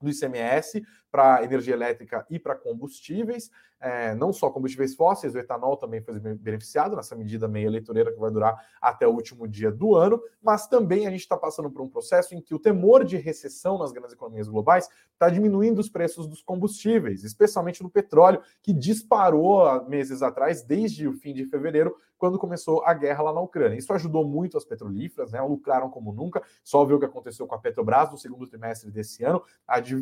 do 0.00 0.08
ICMS 0.08 0.82
para 1.10 1.42
energia 1.42 1.74
elétrica 1.74 2.26
e 2.28 2.38
para 2.38 2.54
combustíveis, 2.54 3.50
é, 3.80 4.14
não 4.14 4.32
só 4.32 4.50
combustíveis 4.50 4.94
fósseis, 4.94 5.34
o 5.34 5.38
etanol 5.38 5.76
também 5.76 6.00
foi 6.00 6.18
beneficiado 6.18 6.96
nessa 6.96 7.14
medida 7.14 7.46
meia 7.46 7.66
eleitoreira 7.66 8.12
que 8.12 8.18
vai 8.18 8.30
durar 8.30 8.56
até 8.80 9.06
o 9.06 9.12
último 9.12 9.46
dia 9.46 9.70
do 9.70 9.94
ano, 9.94 10.20
mas 10.42 10.66
também 10.66 11.06
a 11.06 11.10
gente 11.10 11.20
está 11.20 11.36
passando 11.36 11.70
por 11.70 11.82
um 11.82 11.88
processo 11.88 12.34
em 12.34 12.40
que 12.40 12.54
o 12.54 12.58
temor 12.58 13.04
de 13.04 13.16
recessão 13.16 13.78
nas 13.78 13.92
grandes 13.92 14.12
economias 14.12 14.48
globais 14.48 14.88
está 15.12 15.28
diminuindo 15.28 15.78
os 15.78 15.88
preços 15.88 16.26
dos 16.26 16.42
combustíveis, 16.42 17.22
especialmente 17.22 17.82
no 17.82 17.90
petróleo, 17.90 18.40
que 18.62 18.72
disparou 18.72 19.84
meses 19.88 20.22
atrás, 20.22 20.62
desde 20.62 21.06
o 21.06 21.12
fim 21.12 21.32
de 21.32 21.44
fevereiro, 21.46 21.94
quando 22.18 22.38
começou 22.38 22.82
a 22.84 22.92
guerra 22.92 23.22
lá 23.22 23.32
na 23.32 23.40
Ucrânia. 23.40 23.78
Isso 23.78 23.92
ajudou 23.92 24.24
muito 24.24 24.58
as 24.58 24.64
petrolíferas, 24.64 25.30
né? 25.30 25.40
Lucraram 25.40 25.88
como 25.88 26.12
nunca. 26.12 26.42
Só 26.64 26.84
ver 26.84 26.94
o 26.94 26.98
que 26.98 27.04
aconteceu 27.04 27.46
com 27.46 27.54
a 27.54 27.58
Petrobras 27.58 28.10
no 28.10 28.18
segundo 28.18 28.46
trimestre 28.46 28.90
desse 28.90 29.22
ano. 29.22 29.40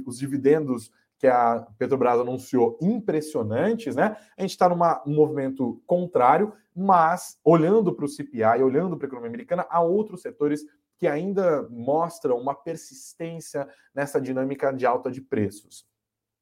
Os 0.06 0.18
dividendos 0.18 0.90
que 1.18 1.26
a 1.26 1.66
Petrobras 1.78 2.20
anunciou 2.20 2.78
impressionantes, 2.80 3.96
né? 3.96 4.16
A 4.37 4.42
gente 4.42 4.50
está 4.50 4.68
num 4.68 5.14
movimento 5.14 5.82
contrário, 5.87 6.52
mas 6.75 7.38
olhando 7.42 7.94
para 7.94 8.04
o 8.04 8.08
CPI, 8.08 8.62
olhando 8.62 8.96
para 8.96 9.06
a 9.06 9.08
economia 9.08 9.30
americana, 9.30 9.66
há 9.70 9.80
outros 9.80 10.23
setores 10.23 10.62
que 10.99 11.06
ainda 11.06 11.66
mostram 11.70 12.38
uma 12.38 12.54
persistência 12.54 13.68
nessa 13.94 14.20
dinâmica 14.20 14.73
de 14.73 14.87
alta 14.87 15.11
de 15.11 15.20
preços. 15.20 15.87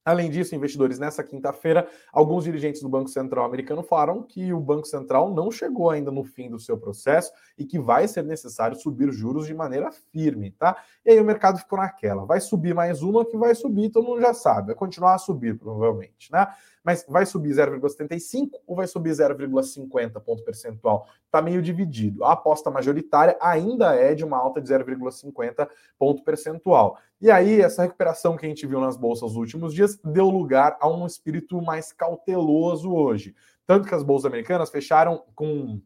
Além 0.04 0.30
disso, 0.30 0.54
investidores, 0.54 0.99
nessa 0.99 1.25
quinta-feira, 1.25 1.88
alguns 2.12 2.44
dirigentes 2.44 2.82
do 2.82 2.88
Banco 2.88 3.08
Central 3.08 3.44
americano 3.44 3.82
falaram 3.82 4.23
que 4.23 4.52
o 4.52 4.61
Banco 4.61 4.87
Central 4.87 5.32
não 5.32 5.50
chegou 5.50 5.88
ainda 5.88 6.11
no 6.11 6.25
fim 6.25 6.50
do 6.50 6.58
seu 6.58 6.76
processo 6.76 7.32
e 7.56 7.64
que 7.64 7.78
vai 7.78 8.06
ser 8.06 8.23
necessário 8.23 8.76
subir 8.76 9.11
juros 9.12 9.46
de 9.46 9.54
maneira 9.54 9.90
firme, 10.12 10.50
tá? 10.50 10.76
E 11.04 11.11
aí 11.12 11.20
o 11.20 11.25
mercado 11.25 11.58
ficou 11.58 11.78
naquela. 11.78 12.26
Vai 12.26 12.40
subir 12.40 12.75
mais 12.75 13.02
uma 13.02 13.25
que 13.25 13.37
vai 13.37 13.54
subir, 13.54 13.90
todo 13.90 14.06
mundo 14.06 14.20
já 14.20 14.34
sabe, 14.34 14.68
vai 14.68 14.76
continuar 14.76 15.14
a 15.14 15.18
subir, 15.18 15.58
provavelmente, 15.58 16.30
né? 16.30 16.49
Mas 16.85 17.05
vai 17.09 17.25
subir 17.25 17.50
0,75 17.55 18.50
ou 18.67 18.76
vai 18.76 18.87
subir 18.87 19.11
0,50 19.11 20.21
ponto 20.21 20.45
percentual? 20.45 21.09
Está 21.25 21.41
meio 21.41 21.62
dividido. 21.62 22.23
A 22.25 22.33
aposta 22.33 22.71
majoritária 22.71 23.38
ainda 23.41 23.95
é 23.95 24.14
de 24.14 24.23
uma 24.23 24.37
alta 24.37 24.61
de 24.61 24.69
0,50 24.69 25.67
ponto 25.99 26.23
percentual. 26.23 26.99
E 27.21 27.31
aí, 27.31 27.62
essa 27.62 27.83
recuperação 27.83 28.37
que 28.37 28.45
a 28.45 28.49
gente 28.49 28.67
viu 28.67 28.81
nas 28.81 28.99
bolsas 28.99 29.31
nos 29.31 29.37
últimos 29.37 29.73
dias 29.73 29.99
deu 30.05 30.29
lugar 30.29 30.76
a 30.79 30.87
um 30.87 31.07
espírito 31.07 31.61
mais 31.62 31.91
cauteloso 31.91 32.93
hoje. 32.93 33.35
Tanto 33.67 33.88
que 33.88 33.95
as 33.95 34.03
bolsas 34.03 34.26
americanas 34.26 34.69
fecharam 34.69 35.25
com 35.35 35.81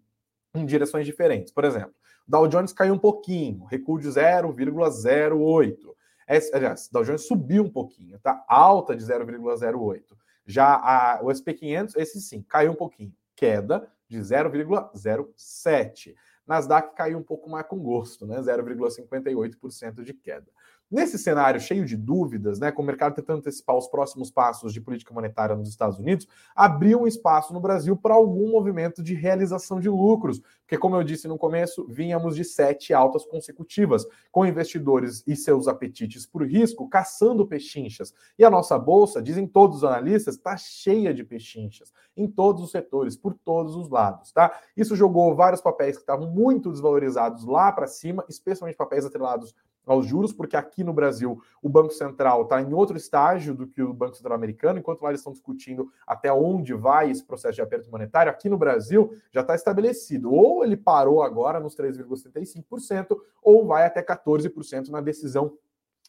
em 0.55 0.67
direções 0.67 1.07
diferentes. 1.07 1.53
Por 1.53 1.65
exemplo, 1.65 1.95
Dow 2.27 2.49
Jones 2.49 2.73
caiu 2.73 2.95
um 2.95 2.99
pouquinho, 2.99 3.65
recuo 3.65 3.99
de 3.99 4.09
0,08. 4.09 5.77
Aliás, 6.53 6.89
Dow 6.93 7.05
Jones 7.05 7.27
subiu 7.27 7.63
um 7.63 7.71
pouquinho, 7.71 8.19
tá? 8.19 8.45
Alta 8.49 8.97
de 8.97 9.05
0,08. 9.05 10.03
Já 10.49 10.75
a, 10.77 11.21
o 11.23 11.27
SP500, 11.27 11.93
esse 11.97 12.23
sim, 12.23 12.43
caiu 12.43 12.73
um 12.73 12.75
pouquinho, 12.75 13.15
queda 13.37 13.87
de 14.09 14.19
0,07. 14.19 16.15
Nasdaq 16.47 16.97
caiu 16.97 17.19
um 17.19 17.23
pouco 17.23 17.51
mais 17.51 17.67
com 17.67 17.79
gosto, 17.79 18.27
né? 18.27 18.41
0,58% 18.41 20.03
de 20.03 20.15
queda. 20.15 20.51
Nesse 20.91 21.19
cenário 21.19 21.61
cheio 21.61 21.85
de 21.85 21.99
dúvidas, 21.99 22.59
né, 22.59 22.73
com 22.73 22.81
o 22.81 22.85
mercado 22.85 23.15
tentando 23.15 23.41
antecipar 23.41 23.77
os 23.77 23.87
próximos 23.87 24.31
passos 24.31 24.73
de 24.73 24.81
política 24.81 25.13
monetária 25.13 25.55
nos 25.55 25.69
Estados 25.69 25.99
Unidos, 25.99 26.27
abriu 26.57 27.03
um 27.03 27.07
espaço 27.07 27.53
no 27.53 27.61
Brasil 27.61 27.95
para 27.95 28.15
algum 28.15 28.53
movimento 28.53 29.03
de 29.03 29.13
realização 29.13 29.81
de 29.81 29.89
lucros, 29.91 30.41
porque, 30.61 30.79
como 30.79 30.97
eu 30.97 31.05
disse 31.05 31.29
no 31.29 31.37
começo, 31.37 31.87
vínhamos 31.91 32.35
de 32.35 32.43
sete 32.43 32.95
altas 32.95 33.27
consecutivas, 33.27 34.07
com 34.33 34.47
investidores 34.47 35.23
e 35.27 35.37
seus 35.37 35.69
apetites 35.69 36.25
por 36.25 36.47
risco 36.47 36.89
caçando 36.89 37.47
pechinchas. 37.47 38.15
E 38.39 38.45
a 38.45 38.51
nossa 38.51 38.79
bolsa, 38.79 39.23
dizem 39.23 39.47
todos 39.47 39.79
os 39.79 39.85
analistas, 39.85 40.37
está 40.37 40.57
cheia 40.57 41.13
de 41.13 41.23
pechinchas, 41.23 41.93
em 42.17 42.27
todos 42.27 42.63
os 42.63 42.71
setores, 42.71 43.15
por 43.15 43.35
todos 43.35 43.77
os 43.77 43.91
lados. 43.91 44.33
Tá? 44.33 44.59
Isso 44.75 44.97
jogou 44.97 45.35
vários 45.35 45.61
papéis 45.61 45.97
que 45.97 46.03
estavam 46.03 46.31
muito 46.31 46.71
desvalorizados 46.71 47.45
lá 47.45 47.71
para 47.73 47.87
cima, 47.87 48.25
especialmente 48.27 48.77
papéis 48.77 49.05
atrelados 49.05 49.55
aos 49.93 50.07
juros, 50.07 50.33
porque 50.33 50.57
aqui 50.57 50.85
no 50.85 50.93
Brasil 50.93 51.41
o 51.63 51.69
Banco 51.69 51.93
Central 51.93 52.43
está 52.43 52.61
em 52.61 52.73
outro 52.73 52.97
estágio 52.97 53.55
do 53.55 53.67
que 53.67 53.83
o 53.83 53.93
Banco 53.93 54.17
Central 54.17 54.37
americano, 54.37 54.79
enquanto 54.79 55.03
lá 55.03 55.11
eles 55.11 55.21
estão 55.21 55.33
discutindo 55.33 55.91
até 56.07 56.33
onde 56.33 56.75
vai 56.75 57.11
esse 57.11 57.25
processo 57.25 57.57
de 57.57 57.63
aperto 57.63 57.91
monetário, 57.91 58.31
aqui 58.31 58.49
no 58.49 58.59
Brasil 58.59 59.13
já 59.33 59.41
está 59.41 59.55
estabelecido. 59.55 60.33
Ou 60.33 60.65
ele 60.65 60.77
parou 60.77 61.23
agora 61.23 61.61
nos 61.61 61.77
3,75%, 61.77 63.17
ou 63.43 63.67
vai 63.67 63.87
até 63.87 64.03
14% 64.03 64.89
na 64.89 65.01
decisão 65.01 65.57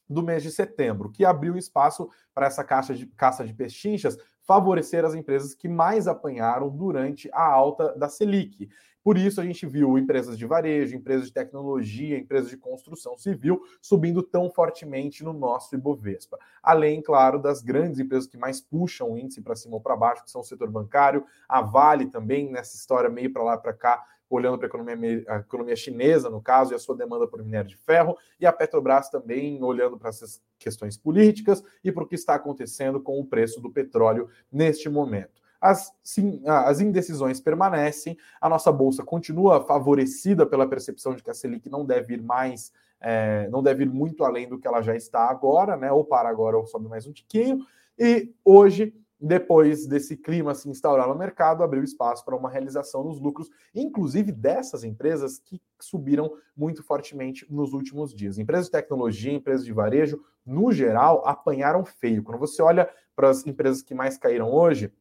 do 0.10 0.24
mês 0.24 0.42
de 0.42 0.52
setembro, 0.52 1.12
que 1.12 1.24
abriu 1.24 1.56
espaço 1.56 2.10
para 2.34 2.48
essa 2.48 2.64
caixa 2.64 2.96
de 2.96 3.06
caça 3.06 3.46
de 3.46 3.54
pechinchas 3.54 4.18
favorecer 4.50 5.06
as 5.06 5.14
empresas 5.14 5.54
que 5.54 5.68
mais 5.68 6.08
apanharam 6.08 6.70
durante 6.70 7.30
a 7.32 7.46
alta 7.46 7.94
da 7.96 8.10
Selic. 8.10 8.68
Por 9.04 9.18
isso, 9.18 9.40
a 9.40 9.46
gente 9.46 9.66
viu 9.66 9.98
empresas 9.98 10.38
de 10.38 10.46
varejo, 10.46 10.96
empresas 10.96 11.28
de 11.28 11.34
tecnologia, 11.34 12.18
empresas 12.18 12.50
de 12.50 12.58
construção 12.58 13.18
civil 13.18 13.62
subindo 13.82 14.22
tão 14.22 14.50
fortemente 14.50 15.24
no 15.24 15.32
nosso 15.32 15.74
Ibovespa. 15.74 16.38
Além, 16.62 17.02
claro, 17.02 17.40
das 17.40 17.62
grandes 17.62 18.00
empresas 18.00 18.28
que 18.28 18.38
mais 18.38 18.60
puxam 18.60 19.12
o 19.12 19.18
índice 19.18 19.42
para 19.42 19.56
cima 19.56 19.76
ou 19.76 19.82
para 19.82 19.96
baixo, 19.96 20.24
que 20.24 20.32
são 20.32 20.42
o 20.42 20.44
setor 20.44 20.70
bancário, 20.70 21.26
a 21.48 21.62
Vale 21.62 22.08
também, 22.08 22.52
nessa 22.52 22.76
história 22.76 23.10
meio 23.10 23.32
para 23.32 23.44
lá 23.44 23.58
para 23.58 23.74
cá, 23.74 24.04
olhando 24.30 24.58
para 24.58 24.68
a 24.68 24.70
economia, 24.70 25.24
a 25.28 25.38
economia 25.38 25.76
chinesa, 25.76 26.30
no 26.30 26.42
caso, 26.42 26.74
e 26.74 26.76
a 26.76 26.80
sua 26.80 26.96
demanda 26.96 27.28
por 27.28 27.44
minério 27.44 27.70
de 27.70 27.78
ferro, 27.78 28.16
e 28.40 28.46
a 28.46 28.54
Petrobras 28.54 29.10
também 29.10 29.64
olhando 29.64 29.98
para 29.98 30.10
essas 30.10 30.42
questões 30.60 30.98
políticas 30.98 31.64
e 31.84 31.92
para 31.92 32.04
o 32.04 32.08
que 32.08 32.16
está 32.16 32.36
acontecendo 32.36 33.02
com 33.02 33.20
o 33.20 33.26
preço 33.26 33.60
do 33.60 33.72
petróleo 33.72 34.30
neste 34.52 34.88
momento 34.90 35.39
as, 35.62 35.92
sim, 36.04 36.42
as 36.46 36.80
indecisões 36.80 37.40
permanecem, 37.40 38.18
a 38.40 38.48
nossa 38.48 38.72
bolsa 38.72 39.04
continua 39.04 39.64
favorecida 39.66 40.46
pela 40.46 40.68
percepção 40.68 41.14
de 41.14 41.24
que 41.24 41.30
a 41.30 41.34
Selic 41.34 41.70
não 41.70 41.86
deve 41.86 42.14
ir 42.14 42.22
mais, 42.22 42.72
é, 43.02 43.48
não 43.50 43.62
deve 43.62 43.84
ir 43.84 43.90
muito 43.90 44.24
além 44.24 44.48
do 44.48 44.58
que 44.58 44.68
ela 44.68 44.82
já 44.82 44.96
está 44.96 45.30
agora, 45.30 45.76
né? 45.76 45.92
Ou 45.92 46.06
para 46.06 46.30
agora 46.30 46.58
ou 46.58 46.66
sobe 46.66 46.88
mais 46.88 47.06
um 47.06 47.12
tiquinho. 47.12 47.60
E 47.98 48.34
hoje, 48.46 48.94
depois 49.20 49.86
desse 49.86 50.16
clima 50.16 50.56
se 50.56 50.70
instaurar 50.70 51.08
no 51.10 51.16
mercado, 51.16 51.62
abriu 51.62 51.84
espaço 51.84 52.24
para 52.24 52.38
uma 52.38 52.50
realização 52.50 53.04
nos 53.04 53.20
lucros, 53.20 53.50
inclusive 53.76 54.32
dessas 54.32 54.86
empresas 54.86 55.40
que 55.40 55.62
subiram 55.78 56.32
muito 56.56 56.82
fortemente 56.82 57.46
nos 57.50 57.74
últimos 57.74 58.14
dias. 58.14 58.38
Empresas 58.38 58.68
de 58.68 58.72
tecnologia, 58.72 59.34
empresas 59.34 59.66
de 59.66 59.74
varejo, 59.74 60.24
no 60.46 60.72
geral, 60.72 61.22
apanharam 61.26 61.84
feio. 61.84 62.24
Quando 62.24 62.40
você 62.40 62.62
olha 62.62 62.90
para 63.14 63.30
as 63.30 63.46
empresas 63.46 63.82
que 63.82 63.94
mais 63.94 64.18
caíram 64.18 64.54
hoje, 64.54 64.94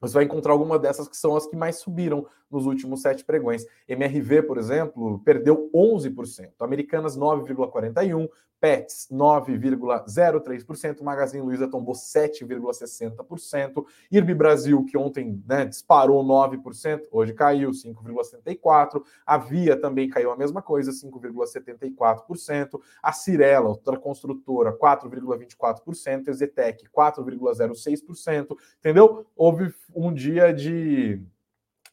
você 0.00 0.14
vai 0.14 0.24
encontrar 0.24 0.52
alguma 0.52 0.78
dessas 0.78 1.08
que 1.08 1.16
são 1.16 1.36
as 1.36 1.46
que 1.46 1.56
mais 1.56 1.76
subiram 1.76 2.26
nos 2.50 2.66
últimos 2.66 3.02
sete 3.02 3.24
pregões. 3.24 3.66
MRV, 3.86 4.42
por 4.42 4.58
exemplo, 4.58 5.20
perdeu 5.24 5.70
11%, 5.74 6.52
Americanas 6.60 7.16
9,41%, 7.18 8.28
Pets 8.60 9.08
9,03%, 9.10 11.02
Magazine 11.02 11.42
Luiza 11.42 11.66
tombou 11.66 11.94
7,60%, 11.94 13.86
IRB 14.12 14.34
Brasil, 14.34 14.84
que 14.84 14.98
ontem 14.98 15.42
né, 15.46 15.64
disparou 15.64 16.22
9%, 16.22 17.00
hoje 17.10 17.32
caiu 17.32 17.70
5,74%, 17.70 19.02
a 19.26 19.38
Via 19.38 19.80
também 19.80 20.08
caiu 20.08 20.30
a 20.30 20.36
mesma 20.36 20.60
coisa, 20.60 20.92
5,74%, 20.92 22.80
a 23.02 23.12
Cirela, 23.12 23.70
outra 23.70 23.98
construtora, 23.98 24.76
4,24%, 24.76 26.28
Ezetec 26.28 26.84
4,06%, 26.94 28.56
entendeu? 28.78 29.26
Houve 29.34 29.72
um 29.94 30.12
dia 30.12 30.52
de 30.52 31.22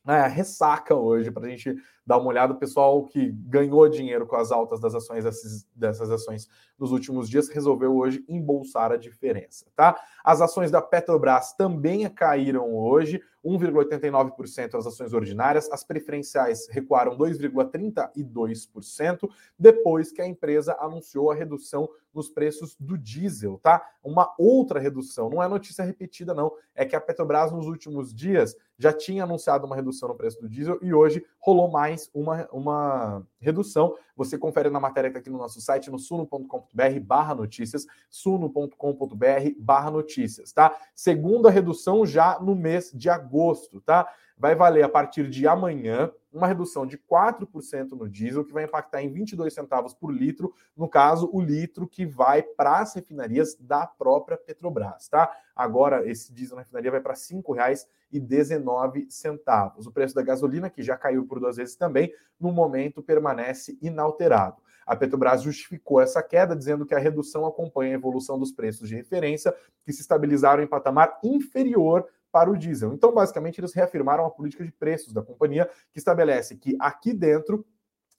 é, 0.07 0.27
ressaca 0.27 0.95
hoje 0.95 1.29
para 1.29 1.45
a 1.45 1.49
gente 1.49 1.75
dar 2.05 2.17
uma 2.17 2.29
olhada. 2.29 2.53
O 2.53 2.57
pessoal 2.57 3.03
que 3.03 3.31
ganhou 3.31 3.87
dinheiro 3.89 4.25
com 4.25 4.37
as 4.37 4.51
altas 4.51 4.79
das 4.79 4.95
ações 4.95 5.25
dessas, 5.25 5.67
dessas 5.75 6.09
ações 6.09 6.47
nos 6.79 6.91
últimos 6.91 7.29
dias 7.29 7.49
resolveu 7.49 7.95
hoje 7.95 8.23
embolsar 8.29 8.91
a 8.91 8.97
diferença, 8.97 9.65
tá? 9.75 9.99
As 10.23 10.39
ações 10.39 10.71
da 10.71 10.81
Petrobras 10.81 11.51
também 11.53 12.07
caíram 12.09 12.73
hoje, 12.73 13.21
1,89% 13.43 14.75
as 14.75 14.87
ações 14.87 15.11
ordinárias, 15.13 15.69
as 15.71 15.83
preferenciais 15.83 16.69
recuaram 16.69 17.17
2,32% 17.17 19.29
depois 19.57 20.11
que 20.11 20.21
a 20.21 20.27
empresa 20.27 20.77
anunciou 20.79 21.31
a 21.31 21.35
redução 21.35 21.89
nos 22.17 22.29
preços 22.29 22.75
do 22.79 22.97
diesel, 22.97 23.59
tá? 23.63 23.81
Uma 24.03 24.33
outra 24.37 24.79
redução, 24.79 25.29
não 25.29 25.41
é 25.41 25.47
notícia 25.47 25.85
repetida 25.85 26.33
não, 26.33 26.51
é 26.75 26.83
que 26.83 26.95
a 26.95 27.01
Petrobras 27.01 27.51
nos 27.51 27.67
últimos 27.67 28.13
dias 28.13 28.55
já 28.77 28.91
tinha 28.91 29.23
anunciado 29.23 29.65
uma 29.65 29.75
redução 29.75 30.09
no 30.09 30.15
preço 30.15 30.39
do 30.41 30.49
diesel 30.49 30.77
e 30.81 30.93
hoje 30.93 31.25
rolou 31.39 31.69
mais 31.69 32.09
uma, 32.13 32.47
uma 32.51 33.25
redução. 33.39 33.95
Você 34.15 34.37
confere 34.37 34.69
na 34.69 34.79
matéria 34.79 35.09
que 35.09 35.17
está 35.17 35.19
aqui 35.19 35.29
no 35.29 35.37
nosso 35.37 35.61
site, 35.61 35.89
no 35.89 35.97
suno.com.br 35.97 36.99
barra 37.01 37.33
notícias, 37.33 37.85
suno.com.br 38.09 39.49
barra 39.57 39.91
notícias, 39.91 40.51
tá? 40.51 40.75
Segunda 40.93 41.49
redução 41.49 42.05
já 42.05 42.39
no 42.39 42.55
mês 42.55 42.91
de 42.93 43.09
agosto, 43.09 43.79
tá? 43.81 44.07
Vai 44.37 44.55
valer 44.55 44.83
a 44.83 44.89
partir 44.89 45.29
de 45.29 45.47
amanhã 45.47 46.11
uma 46.31 46.47
redução 46.47 46.85
de 46.85 46.97
4% 46.97 47.91
no 47.91 48.07
diesel, 48.07 48.45
que 48.45 48.53
vai 48.53 48.65
impactar 48.65 49.01
em 49.01 49.11
22 49.11 49.51
centavos 49.53 49.93
por 49.93 50.11
litro, 50.11 50.53
no 50.75 50.87
caso, 50.87 51.29
o 51.33 51.41
litro 51.41 51.87
que 51.87 52.05
vai 52.05 52.43
para 52.43 52.79
as 52.79 52.93
refinarias 52.93 53.57
da 53.59 53.87
própria 53.87 54.37
Petrobras, 54.37 55.09
tá? 55.09 55.35
Agora, 55.55 56.07
esse 56.07 56.31
diesel 56.31 56.55
na 56.55 56.61
refinaria 56.61 56.91
vai 56.91 57.01
para 57.01 57.13
R$ 57.13 57.19
5,19. 57.19 59.87
O 59.87 59.91
preço 59.91 60.13
da 60.13 60.21
gasolina, 60.21 60.69
que 60.69 60.83
já 60.83 60.95
caiu 60.95 61.25
por 61.25 61.39
duas 61.39 61.57
vezes 61.57 61.75
também, 61.75 62.13
no 62.39 62.51
momento 62.51 63.01
permanece 63.01 63.75
inalterado. 63.81 64.61
A 64.85 64.95
Petrobras 64.95 65.41
justificou 65.41 65.99
essa 65.99 66.21
queda, 66.21 66.55
dizendo 66.55 66.85
que 66.85 66.93
a 66.95 66.99
redução 66.99 67.45
acompanha 67.45 67.91
a 67.91 67.95
evolução 67.95 68.39
dos 68.39 68.53
preços 68.53 68.87
de 68.87 68.95
referência, 68.95 69.53
que 69.83 69.91
se 69.91 69.99
estabilizaram 70.01 70.63
em 70.63 70.67
patamar 70.67 71.19
inferior 71.23 72.07
para 72.31 72.49
o 72.49 72.57
diesel. 72.57 72.93
Então, 72.93 73.13
basicamente, 73.13 73.59
eles 73.59 73.73
reafirmaram 73.73 74.25
a 74.25 74.31
política 74.31 74.63
de 74.63 74.71
preços 74.71 75.13
da 75.13 75.21
companhia, 75.21 75.69
que 75.91 75.99
estabelece 75.99 76.55
que 76.55 76.75
aqui 76.79 77.13
dentro 77.13 77.65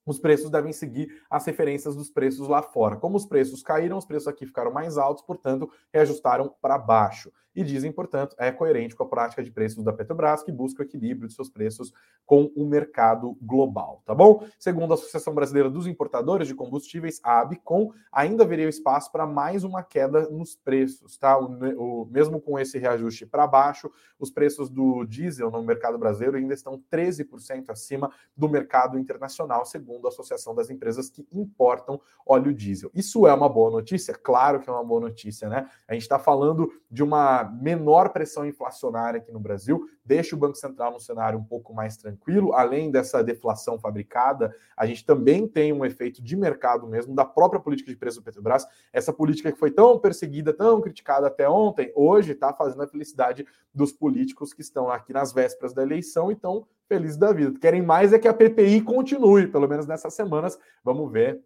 os 0.06 0.18
preços 0.18 0.50
devem 0.50 0.72
seguir 0.72 1.22
as 1.28 1.44
referências 1.44 1.94
dos 1.94 2.10
preços 2.10 2.48
lá 2.48 2.62
fora. 2.62 2.96
Como 2.96 3.16
os 3.16 3.26
preços 3.26 3.62
caíram, 3.62 3.98
os 3.98 4.06
preços 4.06 4.26
aqui 4.26 4.46
ficaram 4.46 4.72
mais 4.72 4.96
altos, 4.96 5.22
portanto, 5.22 5.70
reajustaram 5.92 6.54
para 6.62 6.78
baixo 6.78 7.30
e 7.58 7.64
dizem, 7.64 7.90
portanto, 7.90 8.36
é 8.38 8.52
coerente 8.52 8.94
com 8.94 9.02
a 9.02 9.08
prática 9.08 9.42
de 9.42 9.50
preços 9.50 9.82
da 9.82 9.92
Petrobras, 9.92 10.44
que 10.44 10.52
busca 10.52 10.80
o 10.80 10.86
equilíbrio 10.86 11.26
de 11.26 11.34
seus 11.34 11.50
preços 11.50 11.92
com 12.24 12.52
o 12.54 12.64
mercado 12.64 13.36
global, 13.42 14.00
tá 14.06 14.14
bom? 14.14 14.46
Segundo 14.60 14.92
a 14.92 14.94
Associação 14.94 15.34
Brasileira 15.34 15.68
dos 15.68 15.88
Importadores 15.88 16.46
de 16.46 16.54
Combustíveis, 16.54 17.20
a 17.24 17.40
ABCOM, 17.40 17.90
ainda 18.12 18.44
haveria 18.44 18.68
espaço 18.68 19.10
para 19.10 19.26
mais 19.26 19.64
uma 19.64 19.82
queda 19.82 20.30
nos 20.30 20.54
preços, 20.54 21.18
tá? 21.18 21.36
O, 21.36 22.04
o 22.04 22.06
mesmo 22.06 22.40
com 22.40 22.56
esse 22.60 22.78
reajuste 22.78 23.26
para 23.26 23.44
baixo, 23.44 23.90
os 24.20 24.30
preços 24.30 24.70
do 24.70 25.04
diesel 25.04 25.50
no 25.50 25.60
mercado 25.60 25.98
brasileiro 25.98 26.36
ainda 26.36 26.54
estão 26.54 26.80
13% 26.92 27.70
acima 27.70 28.08
do 28.36 28.48
mercado 28.48 28.96
internacional, 29.00 29.66
segundo 29.66 30.06
a 30.06 30.10
Associação 30.10 30.54
das 30.54 30.70
Empresas 30.70 31.10
que 31.10 31.26
importam 31.32 32.00
óleo 32.24 32.54
diesel. 32.54 32.90
Isso 32.94 33.26
é 33.26 33.34
uma 33.34 33.48
boa 33.48 33.70
notícia? 33.70 34.14
Claro 34.14 34.60
que 34.60 34.70
é 34.70 34.72
uma 34.72 34.84
boa 34.84 35.00
notícia, 35.00 35.48
né? 35.48 35.68
A 35.88 35.94
gente 35.94 36.02
está 36.02 36.20
falando 36.20 36.70
de 36.90 37.02
uma 37.02 37.47
menor 37.48 38.10
pressão 38.10 38.46
inflacionária 38.46 39.18
aqui 39.18 39.32
no 39.32 39.40
Brasil, 39.40 39.86
deixa 40.04 40.34
o 40.34 40.38
Banco 40.38 40.56
Central 40.56 40.92
no 40.92 41.00
cenário 41.00 41.38
um 41.38 41.44
pouco 41.44 41.74
mais 41.74 41.96
tranquilo. 41.96 42.52
Além 42.52 42.90
dessa 42.90 43.22
deflação 43.22 43.78
fabricada, 43.78 44.54
a 44.76 44.86
gente 44.86 45.04
também 45.04 45.46
tem 45.46 45.72
um 45.72 45.84
efeito 45.84 46.22
de 46.22 46.36
mercado 46.36 46.86
mesmo, 46.86 47.14
da 47.14 47.24
própria 47.24 47.60
política 47.60 47.90
de 47.90 47.96
preço 47.96 48.20
do 48.20 48.24
Petrobras. 48.24 48.66
Essa 48.92 49.12
política 49.12 49.50
que 49.52 49.58
foi 49.58 49.70
tão 49.70 49.98
perseguida, 49.98 50.52
tão 50.52 50.80
criticada 50.80 51.26
até 51.26 51.48
ontem, 51.48 51.92
hoje 51.94 52.32
está 52.32 52.52
fazendo 52.52 52.82
a 52.82 52.88
felicidade 52.88 53.46
dos 53.74 53.92
políticos 53.92 54.52
que 54.52 54.60
estão 54.60 54.90
aqui 54.90 55.12
nas 55.12 55.32
vésperas 55.32 55.72
da 55.72 55.82
eleição 55.82 56.30
e 56.30 56.34
estão 56.34 56.66
felizes 56.88 57.18
da 57.18 57.32
vida. 57.32 57.58
Querem 57.58 57.82
mais 57.82 58.12
é 58.12 58.18
que 58.18 58.26
a 58.26 58.34
PPI 58.34 58.80
continue, 58.80 59.46
pelo 59.46 59.68
menos 59.68 59.86
nessas 59.86 60.14
semanas. 60.14 60.58
Vamos 60.82 61.12
ver 61.12 61.42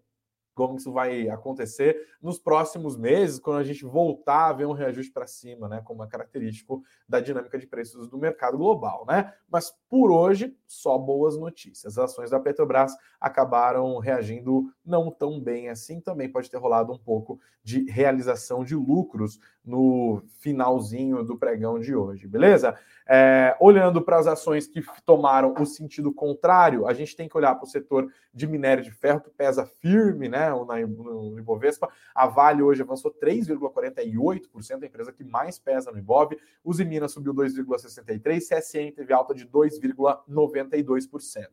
como 0.55 0.77
isso 0.77 0.93
vai 0.93 1.29
acontecer 1.29 1.97
nos 2.21 2.39
próximos 2.39 2.97
meses, 2.97 3.39
quando 3.39 3.59
a 3.59 3.65
gente 3.65 3.85
voltar 3.85 4.49
a 4.49 4.53
ver 4.53 4.67
um 4.67 4.73
reajuste 4.73 5.13
para 5.13 5.27
cima, 5.27 5.69
né, 5.69 5.83
como 5.85 6.03
é 6.05 6.07
característico 6.07 6.83
da 7.09 7.21
dinâmica 7.21 7.59
de 7.59 7.67
preços 7.67 8.09
do 8.09 8.19
mercado 8.19 8.59
global, 8.59 9.05
né? 9.07 9.33
Mas 9.51 9.75
por 9.89 10.11
hoje, 10.11 10.57
só 10.67 10.97
boas 10.99 11.37
notícias. 11.37 11.99
As 11.99 12.11
ações 12.11 12.31
da 12.31 12.41
Petrobras 12.41 12.97
acabaram 13.21 13.99
reagindo 13.99 14.73
não 14.85 15.11
tão 15.11 15.41
bem 15.41 15.69
assim, 15.69 16.01
também 16.01 16.31
pode 16.31 16.51
ter 16.51 16.57
rolado 16.57 16.93
um 16.93 16.99
pouco 16.99 17.39
de 17.63 17.91
realização 17.91 18.65
de 18.65 18.75
lucros 18.75 19.39
no 19.65 20.21
finalzinho 20.41 21.23
do 21.23 21.39
pregão 21.39 21.79
de 21.79 21.95
hoje, 21.95 22.27
beleza? 22.27 22.77
É, 23.07 23.57
olhando 23.61 24.03
para 24.03 24.19
as 24.19 24.27
ações 24.27 24.67
que 24.67 24.83
tomaram 25.05 25.55
o 25.59 25.67
sentido 25.67 26.13
contrário, 26.13 26.87
a 26.87 26.93
gente 26.93 27.15
tem 27.15 27.29
que 27.29 27.37
olhar 27.37 27.55
para 27.55 27.65
o 27.65 27.69
setor 27.69 28.11
de 28.33 28.47
minério 28.47 28.83
de 28.83 28.91
ferro, 28.91 29.21
que 29.21 29.31
pesa 29.31 29.67
firme 29.67 30.29
né, 30.29 30.51
no 30.51 31.39
Ibovespa. 31.39 31.89
A 32.15 32.27
Vale 32.27 32.63
hoje 32.63 32.83
avançou 32.83 33.13
3,48%, 33.13 34.83
a 34.83 34.87
empresa 34.87 35.13
que 35.13 35.23
mais 35.23 35.59
pesa 35.59 35.93
no 35.93 35.99
Ibov. 35.99 36.33
Uzi 36.65 36.85
Minas 36.85 37.13
subiu 37.13 37.35
2,63%, 37.35 38.39
CSN 38.39 38.93
teve 38.93 39.13
alta 39.13 39.35
de 39.35 39.47
2,92%. 39.47 41.47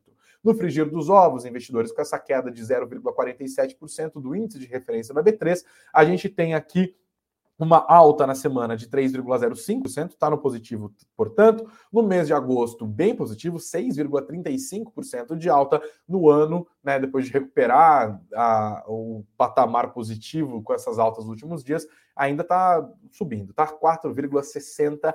No 0.44 0.56
frigir 0.56 0.90
dos 0.90 1.10
ovos, 1.10 1.46
investidores 1.46 1.92
com 1.92 2.02
essa 2.02 2.18
queda 2.18 2.50
de 2.50 2.64
0,47% 2.64 4.22
do 4.22 4.36
índice 4.36 4.58
de 4.58 4.66
referência 4.66 5.14
da 5.14 5.22
B3, 5.22 5.64
a 5.94 6.06
gente 6.06 6.30
tem 6.30 6.54
aqui 6.54 6.96
uma 7.60 7.86
alta 7.88 8.26
na 8.26 8.34
semana 8.34 8.78
de 8.78 8.88
3,05%, 8.88 10.12
está 10.12 10.30
no 10.30 10.38
positivo, 10.38 10.94
portanto. 11.16 11.70
No 11.92 12.02
mês 12.02 12.28
de 12.28 12.34
agosto, 12.34 12.88
bem 12.88 13.14
positivo, 13.14 13.58
6,35% 13.58 15.36
de 15.36 15.50
alta 15.50 15.82
no 16.08 16.30
ano, 16.30 16.66
né, 16.84 17.00
depois 17.00 17.26
de 17.26 17.32
recuperar 17.32 18.22
a, 18.34 18.84
o 18.88 19.26
patamar 19.38 19.92
positivo 19.94 20.62
com 20.64 20.74
essas 20.74 20.98
altas 21.00 21.26
nos 21.26 21.32
últimos 21.32 21.64
dias, 21.64 21.86
ainda 22.16 22.42
está 22.44 22.88
subindo, 23.12 23.52
está 23.52 23.68
4,67%. 23.68 25.14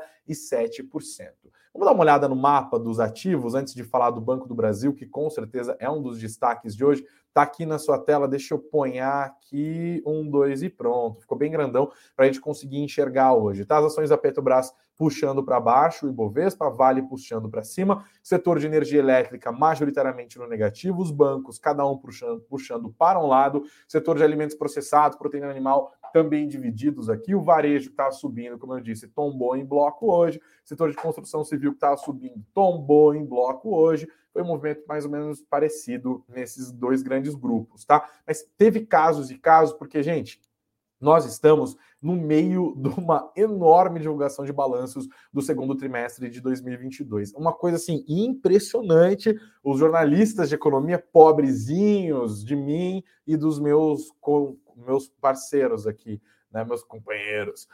Vamos 1.74 1.88
dar 1.88 1.92
uma 1.92 2.02
olhada 2.02 2.28
no 2.28 2.36
mapa 2.36 2.78
dos 2.78 3.00
ativos 3.00 3.56
antes 3.56 3.74
de 3.74 3.82
falar 3.82 4.10
do 4.10 4.20
Banco 4.20 4.46
do 4.46 4.54
Brasil, 4.54 4.94
que 4.94 5.04
com 5.04 5.28
certeza 5.28 5.76
é 5.80 5.90
um 5.90 6.00
dos 6.00 6.20
destaques 6.20 6.76
de 6.76 6.84
hoje. 6.84 7.04
Está 7.26 7.42
aqui 7.42 7.66
na 7.66 7.80
sua 7.80 7.98
tela, 7.98 8.28
deixa 8.28 8.54
eu 8.54 8.60
ponhar 8.60 9.26
aqui 9.26 10.00
um, 10.06 10.30
dois 10.30 10.62
e 10.62 10.70
pronto. 10.70 11.20
Ficou 11.20 11.36
bem 11.36 11.50
grandão 11.50 11.90
para 12.14 12.26
a 12.26 12.28
gente 12.28 12.40
conseguir 12.40 12.78
enxergar 12.78 13.34
hoje. 13.34 13.64
Tá? 13.64 13.78
As 13.78 13.86
ações 13.86 14.10
da 14.10 14.16
Petrobras 14.16 14.72
puxando 14.96 15.44
para 15.44 15.60
baixo, 15.60 16.06
o 16.06 16.08
Ibovespa, 16.08 16.70
Vale 16.70 17.02
puxando 17.02 17.48
para 17.48 17.62
cima, 17.62 18.04
setor 18.22 18.58
de 18.58 18.66
energia 18.66 18.98
elétrica 18.98 19.50
majoritariamente 19.50 20.38
no 20.38 20.46
negativo, 20.46 21.00
os 21.02 21.10
bancos, 21.10 21.58
cada 21.58 21.86
um 21.86 21.96
puxando, 21.96 22.40
puxando 22.42 22.90
para 22.90 23.18
um 23.18 23.26
lado, 23.26 23.64
setor 23.88 24.16
de 24.16 24.24
alimentos 24.24 24.56
processados, 24.56 25.18
proteína 25.18 25.50
animal 25.50 25.92
também 26.12 26.46
divididos 26.46 27.10
aqui, 27.10 27.34
o 27.34 27.42
varejo 27.42 27.90
está 27.90 28.10
subindo, 28.10 28.56
como 28.56 28.74
eu 28.74 28.80
disse, 28.80 29.08
tombou 29.08 29.56
em 29.56 29.64
bloco 29.64 30.12
hoje, 30.12 30.40
setor 30.64 30.90
de 30.90 30.96
construção 30.96 31.42
civil 31.42 31.72
que 31.72 31.76
estava 31.76 31.96
subindo, 31.96 32.44
tombou 32.54 33.14
em 33.14 33.24
bloco 33.24 33.74
hoje, 33.74 34.08
foi 34.32 34.42
um 34.42 34.46
movimento 34.46 34.84
mais 34.88 35.04
ou 35.04 35.10
menos 35.10 35.40
parecido 35.42 36.24
nesses 36.28 36.70
dois 36.70 37.02
grandes 37.02 37.34
grupos, 37.34 37.84
tá? 37.84 38.08
Mas 38.26 38.44
teve 38.56 38.86
casos 38.86 39.30
e 39.30 39.38
casos, 39.38 39.74
porque, 39.76 40.02
gente, 40.02 40.40
nós 41.04 41.26
estamos 41.26 41.76
no 42.02 42.16
meio 42.16 42.74
de 42.80 42.88
uma 42.88 43.30
enorme 43.36 44.00
divulgação 44.00 44.44
de 44.44 44.52
balanços 44.52 45.06
do 45.32 45.40
segundo 45.40 45.76
trimestre 45.76 46.28
de 46.28 46.40
2022. 46.40 47.32
Uma 47.34 47.52
coisa 47.52 47.76
assim 47.76 48.04
impressionante. 48.08 49.38
Os 49.62 49.78
jornalistas 49.78 50.48
de 50.48 50.54
economia 50.54 50.98
pobrezinhos 50.98 52.44
de 52.44 52.56
mim 52.56 53.04
e 53.26 53.36
dos 53.36 53.60
meus, 53.60 54.10
meus 54.76 55.08
parceiros 55.20 55.86
aqui 55.86 56.20
né, 56.54 56.64
meus 56.64 56.84
companheiros, 56.84 57.68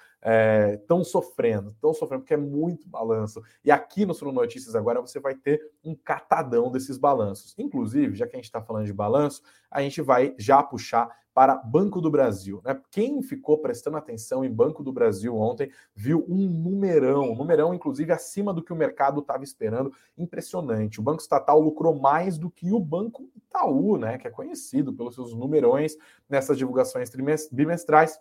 estão 0.73 1.01
é, 1.03 1.05
sofrendo, 1.05 1.71
estão 1.71 1.93
sofrendo, 1.93 2.23
porque 2.23 2.35
é 2.35 2.39
muito 2.39 2.89
balanço. 2.89 3.43
E 3.63 3.71
aqui 3.71 4.07
no 4.07 4.15
Suno 4.15 4.33
Notícias 4.33 4.75
agora 4.75 5.01
você 5.03 5.21
vai 5.21 5.35
ter 5.35 5.61
um 5.85 5.95
catadão 5.95 6.71
desses 6.71 6.97
balanços. 6.97 7.55
Inclusive, 7.59 8.17
já 8.17 8.27
que 8.27 8.35
a 8.35 8.39
gente 8.39 8.47
está 8.47 8.63
falando 8.63 8.87
de 8.87 8.93
balanço, 8.93 9.43
a 9.71 9.83
gente 9.83 10.01
vai 10.01 10.35
já 10.39 10.63
puxar 10.63 11.11
para 11.33 11.57
Banco 11.57 12.01
do 12.01 12.11
Brasil. 12.11 12.61
Né? 12.65 12.79
Quem 12.91 13.23
ficou 13.23 13.59
prestando 13.59 13.97
atenção 13.97 14.45
em 14.45 14.53
Banco 14.53 14.83
do 14.83 14.93
Brasil 14.93 15.37
ontem 15.37 15.71
viu 15.95 16.25
um 16.29 16.49
numerão, 16.49 17.31
um 17.31 17.37
numerão, 17.37 17.73
inclusive, 17.73 18.13
acima 18.13 18.53
do 18.53 18.63
que 18.63 18.73
o 18.73 18.77
mercado 18.77 19.21
estava 19.21 19.45
esperando. 19.45 19.93
Impressionante. 20.19 21.01
O 21.01 21.03
Banco 21.03 21.23
Estatal 21.23 21.61
lucrou 21.61 21.99
mais 21.99 22.37
do 22.37 22.51
que 22.51 22.73
o 22.73 22.81
Banco 22.81 23.31
Itaú, 23.37 23.97
né? 23.97 24.19
Que 24.19 24.27
é 24.27 24.31
conhecido 24.31 24.93
pelos 24.93 25.15
seus 25.15 25.35
numerões 25.35 25.97
nessas 26.29 26.59
divulgações 26.59 27.11
bimestrais 27.51 28.19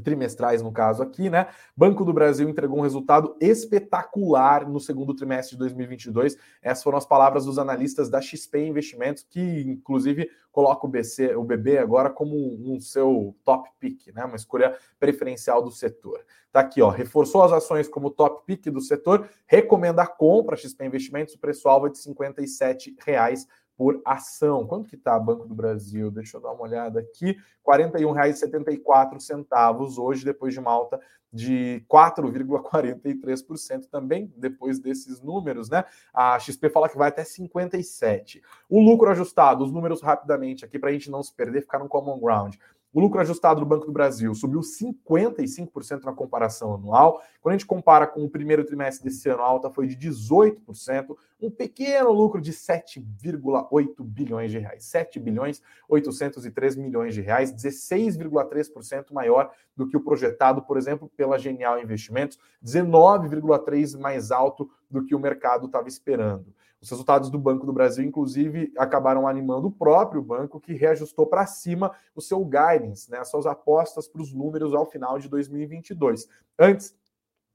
trimestrais 0.00 0.62
no 0.62 0.72
caso 0.72 1.02
aqui, 1.02 1.28
né? 1.30 1.48
Banco 1.76 2.04
do 2.04 2.12
Brasil 2.12 2.48
entregou 2.48 2.78
um 2.78 2.82
resultado 2.82 3.36
espetacular 3.40 4.68
no 4.68 4.80
segundo 4.80 5.14
trimestre 5.14 5.56
de 5.56 5.58
2022. 5.58 6.36
Essas 6.62 6.82
foram 6.82 6.98
as 6.98 7.06
palavras 7.06 7.44
dos 7.44 7.58
analistas 7.58 8.08
da 8.08 8.20
XP 8.20 8.66
Investimentos, 8.66 9.26
que 9.28 9.40
inclusive 9.40 10.30
coloca 10.50 10.86
o 10.86 10.88
BC, 10.88 11.36
o 11.36 11.44
BB 11.44 11.78
agora 11.78 12.08
como 12.08 12.34
um 12.34 12.80
seu 12.80 13.36
top 13.44 13.68
pick, 13.78 14.14
né? 14.14 14.24
Uma 14.24 14.36
escolha 14.36 14.74
preferencial 14.98 15.62
do 15.62 15.70
setor. 15.70 16.24
Tá 16.50 16.60
aqui, 16.60 16.80
ó, 16.80 16.88
reforçou 16.88 17.42
as 17.42 17.52
ações 17.52 17.86
como 17.86 18.10
top 18.10 18.46
pick 18.46 18.70
do 18.70 18.80
setor, 18.80 19.28
recomenda 19.46 20.02
a 20.02 20.06
compra 20.06 20.56
XP 20.56 20.86
Investimentos, 20.86 21.34
o 21.34 21.38
preço 21.38 21.68
alvo 21.68 21.86
é 21.86 21.90
de 21.90 21.98
R$ 21.98 22.14
57,00 22.14 23.46
por 23.76 24.00
ação. 24.04 24.66
Quanto 24.66 24.88
que 24.88 24.96
está 24.96 25.16
Banco 25.18 25.46
do 25.46 25.54
Brasil? 25.54 26.10
Deixa 26.10 26.38
eu 26.38 26.40
dar 26.40 26.52
uma 26.52 26.62
olhada 26.62 27.00
aqui. 27.00 27.36
R$ 27.66 27.66
41,74 27.66 29.98
hoje, 29.98 30.24
depois 30.24 30.54
de 30.54 30.60
uma 30.60 30.70
alta 30.70 30.98
de 31.32 31.84
4,43% 31.88 33.86
também, 33.90 34.32
depois 34.36 34.78
desses 34.78 35.20
números, 35.20 35.68
né? 35.68 35.84
A 36.14 36.38
XP 36.38 36.70
fala 36.70 36.88
que 36.88 36.96
vai 36.96 37.08
até 37.08 37.24
57. 37.24 38.40
O 38.70 38.80
lucro 38.80 39.10
ajustado, 39.10 39.64
os 39.64 39.70
números 39.70 40.00
rapidamente 40.00 40.64
aqui 40.64 40.78
para 40.78 40.88
a 40.90 40.92
gente 40.92 41.10
não 41.10 41.22
se 41.22 41.34
perder, 41.34 41.60
ficar 41.60 41.78
no 41.78 41.88
common 41.88 42.18
ground. 42.18 42.56
O 42.96 43.00
lucro 43.02 43.20
ajustado 43.20 43.60
do 43.60 43.66
Banco 43.66 43.84
do 43.84 43.92
Brasil 43.92 44.34
subiu 44.34 44.60
55% 44.60 46.02
na 46.02 46.14
comparação 46.14 46.72
anual. 46.72 47.20
Quando 47.42 47.52
a 47.52 47.58
gente 47.58 47.66
compara 47.66 48.06
com 48.06 48.24
o 48.24 48.30
primeiro 48.30 48.64
trimestre 48.64 49.04
desse 49.04 49.28
ano, 49.28 49.42
a 49.42 49.46
alta 49.46 49.68
foi 49.68 49.86
de 49.86 49.94
18%, 49.94 51.14
um 51.38 51.50
pequeno 51.50 52.10
lucro 52.10 52.40
de 52.40 52.54
7,8 52.54 54.02
bilhões 54.02 54.50
de 54.50 54.60
reais. 54.60 54.84
7 54.84 55.20
bilhões 55.20 55.60
803 55.86 56.76
milhões 56.76 57.12
de 57.12 57.20
reais, 57.20 57.52
16,3% 57.52 59.12
maior 59.12 59.50
do 59.76 59.86
que 59.86 59.94
o 59.98 60.00
projetado, 60.00 60.62
por 60.62 60.78
exemplo, 60.78 61.06
pela 61.14 61.38
Genial 61.38 61.78
Investimentos, 61.78 62.38
19,3% 62.64 64.00
mais 64.00 64.30
alto 64.30 64.70
do 64.90 65.04
que 65.04 65.14
o 65.14 65.20
mercado 65.20 65.66
estava 65.66 65.86
esperando. 65.86 66.46
Os 66.80 66.90
resultados 66.90 67.30
do 67.30 67.38
Banco 67.38 67.64
do 67.64 67.72
Brasil, 67.72 68.04
inclusive, 68.04 68.72
acabaram 68.76 69.26
animando 69.26 69.68
o 69.68 69.72
próprio 69.72 70.22
banco, 70.22 70.60
que 70.60 70.74
reajustou 70.74 71.26
para 71.26 71.46
cima 71.46 71.92
o 72.14 72.20
seu 72.20 72.44
guidance, 72.44 73.10
né, 73.10 73.18
as 73.18 73.30
suas 73.30 73.46
apostas 73.46 74.06
para 74.06 74.22
os 74.22 74.32
números 74.32 74.74
ao 74.74 74.84
final 74.84 75.18
de 75.18 75.28
2022. 75.28 76.28
Antes, 76.58 76.94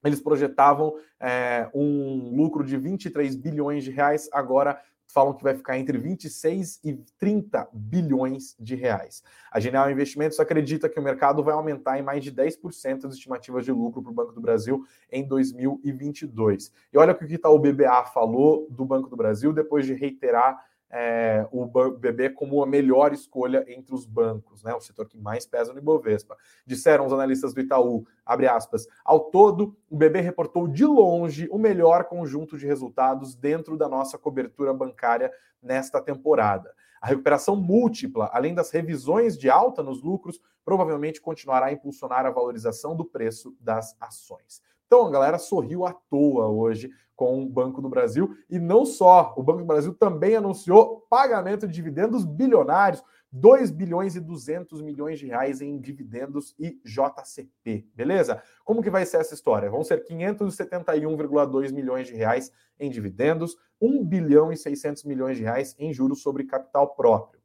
eles 0.04 0.20
projetavam 0.20 0.94
é, 1.20 1.70
um 1.72 2.34
lucro 2.34 2.64
de 2.64 2.76
23 2.76 3.36
bilhões 3.36 3.84
de 3.84 3.90
reais, 3.90 4.28
agora 4.32 4.80
falam 5.12 5.34
que 5.34 5.42
vai 5.42 5.54
ficar 5.54 5.78
entre 5.78 5.98
26 5.98 6.80
e 6.82 6.94
30 7.18 7.68
bilhões 7.72 8.56
de 8.58 8.74
reais. 8.74 9.22
A 9.50 9.60
Genial 9.60 9.90
Investimentos 9.90 10.40
acredita 10.40 10.88
que 10.88 10.98
o 10.98 11.02
mercado 11.02 11.44
vai 11.44 11.52
aumentar 11.54 11.98
em 11.98 12.02
mais 12.02 12.24
de 12.24 12.32
10% 12.32 13.04
as 13.04 13.14
estimativas 13.14 13.64
de 13.64 13.72
lucro 13.72 14.02
para 14.02 14.10
o 14.10 14.14
Banco 14.14 14.32
do 14.32 14.40
Brasil 14.40 14.84
em 15.10 15.26
2022. 15.26 16.72
E 16.92 16.96
olha 16.96 17.12
o 17.12 17.14
que 17.14 17.24
o 17.24 17.30
Itaú 17.30 17.58
BBA 17.58 18.04
falou 18.06 18.66
do 18.70 18.86
Banco 18.86 19.10
do 19.10 19.16
Brasil 19.16 19.52
depois 19.52 19.84
de 19.84 19.92
reiterar 19.92 20.64
é, 20.92 21.46
o 21.50 21.64
BB 21.92 22.30
como 22.30 22.62
a 22.62 22.66
melhor 22.66 23.14
escolha 23.14 23.64
entre 23.66 23.94
os 23.94 24.04
bancos, 24.04 24.62
né, 24.62 24.74
o 24.74 24.80
setor 24.80 25.08
que 25.08 25.16
mais 25.16 25.46
pesa 25.46 25.72
no 25.72 25.78
Ibovespa. 25.78 26.36
Disseram 26.66 27.06
os 27.06 27.12
analistas 27.12 27.54
do 27.54 27.60
Itaú, 27.60 28.06
abre 28.26 28.46
aspas, 28.46 28.86
ao 29.02 29.20
todo, 29.20 29.74
o 29.90 29.96
BB 29.96 30.20
reportou 30.20 30.68
de 30.68 30.84
longe 30.84 31.48
o 31.50 31.58
melhor 31.58 32.04
conjunto 32.04 32.58
de 32.58 32.66
resultados 32.66 33.34
dentro 33.34 33.76
da 33.78 33.88
nossa 33.88 34.18
cobertura 34.18 34.74
bancária 34.74 35.32
nesta 35.62 36.00
temporada. 36.00 36.74
A 37.00 37.06
recuperação 37.06 37.56
múltipla, 37.56 38.30
além 38.32 38.54
das 38.54 38.70
revisões 38.70 39.36
de 39.36 39.48
alta 39.48 39.82
nos 39.82 40.02
lucros, 40.02 40.40
provavelmente 40.64 41.20
continuará 41.20 41.66
a 41.66 41.72
impulsionar 41.72 42.26
a 42.26 42.30
valorização 42.30 42.94
do 42.94 43.04
preço 43.04 43.56
das 43.58 43.96
ações. 43.98 44.62
Então 44.92 45.06
a 45.06 45.10
galera 45.10 45.38
sorriu 45.38 45.86
à 45.86 45.92
toa 45.94 46.48
hoje 46.48 46.90
com 47.16 47.42
o 47.42 47.48
Banco 47.48 47.80
do 47.80 47.88
Brasil. 47.88 48.36
E 48.50 48.58
não 48.58 48.84
só, 48.84 49.32
o 49.38 49.42
Banco 49.42 49.60
do 49.60 49.64
Brasil 49.64 49.94
também 49.94 50.36
anunciou 50.36 51.06
pagamento 51.08 51.66
de 51.66 51.72
dividendos 51.72 52.26
bilionários, 52.26 53.02
2 53.32 53.70
bilhões 53.70 54.16
e 54.16 54.20
200 54.20 54.82
milhões 54.82 55.18
de 55.18 55.28
reais 55.28 55.62
em 55.62 55.80
dividendos 55.80 56.54
e 56.58 56.78
JCP, 56.84 57.88
beleza? 57.94 58.42
Como 58.66 58.82
que 58.82 58.90
vai 58.90 59.06
ser 59.06 59.16
essa 59.16 59.32
história? 59.32 59.70
Vão 59.70 59.82
ser 59.82 60.04
571,2 60.04 61.72
milhões 61.72 62.06
de 62.06 62.12
reais 62.12 62.52
em 62.78 62.90
dividendos, 62.90 63.56
1 63.80 64.04
bilhão 64.04 64.52
e 64.52 64.58
600 64.58 65.04
milhões 65.04 65.38
de 65.38 65.42
reais 65.42 65.74
em 65.78 65.90
juros 65.90 66.20
sobre 66.20 66.44
capital 66.44 66.94
próprio. 66.94 67.40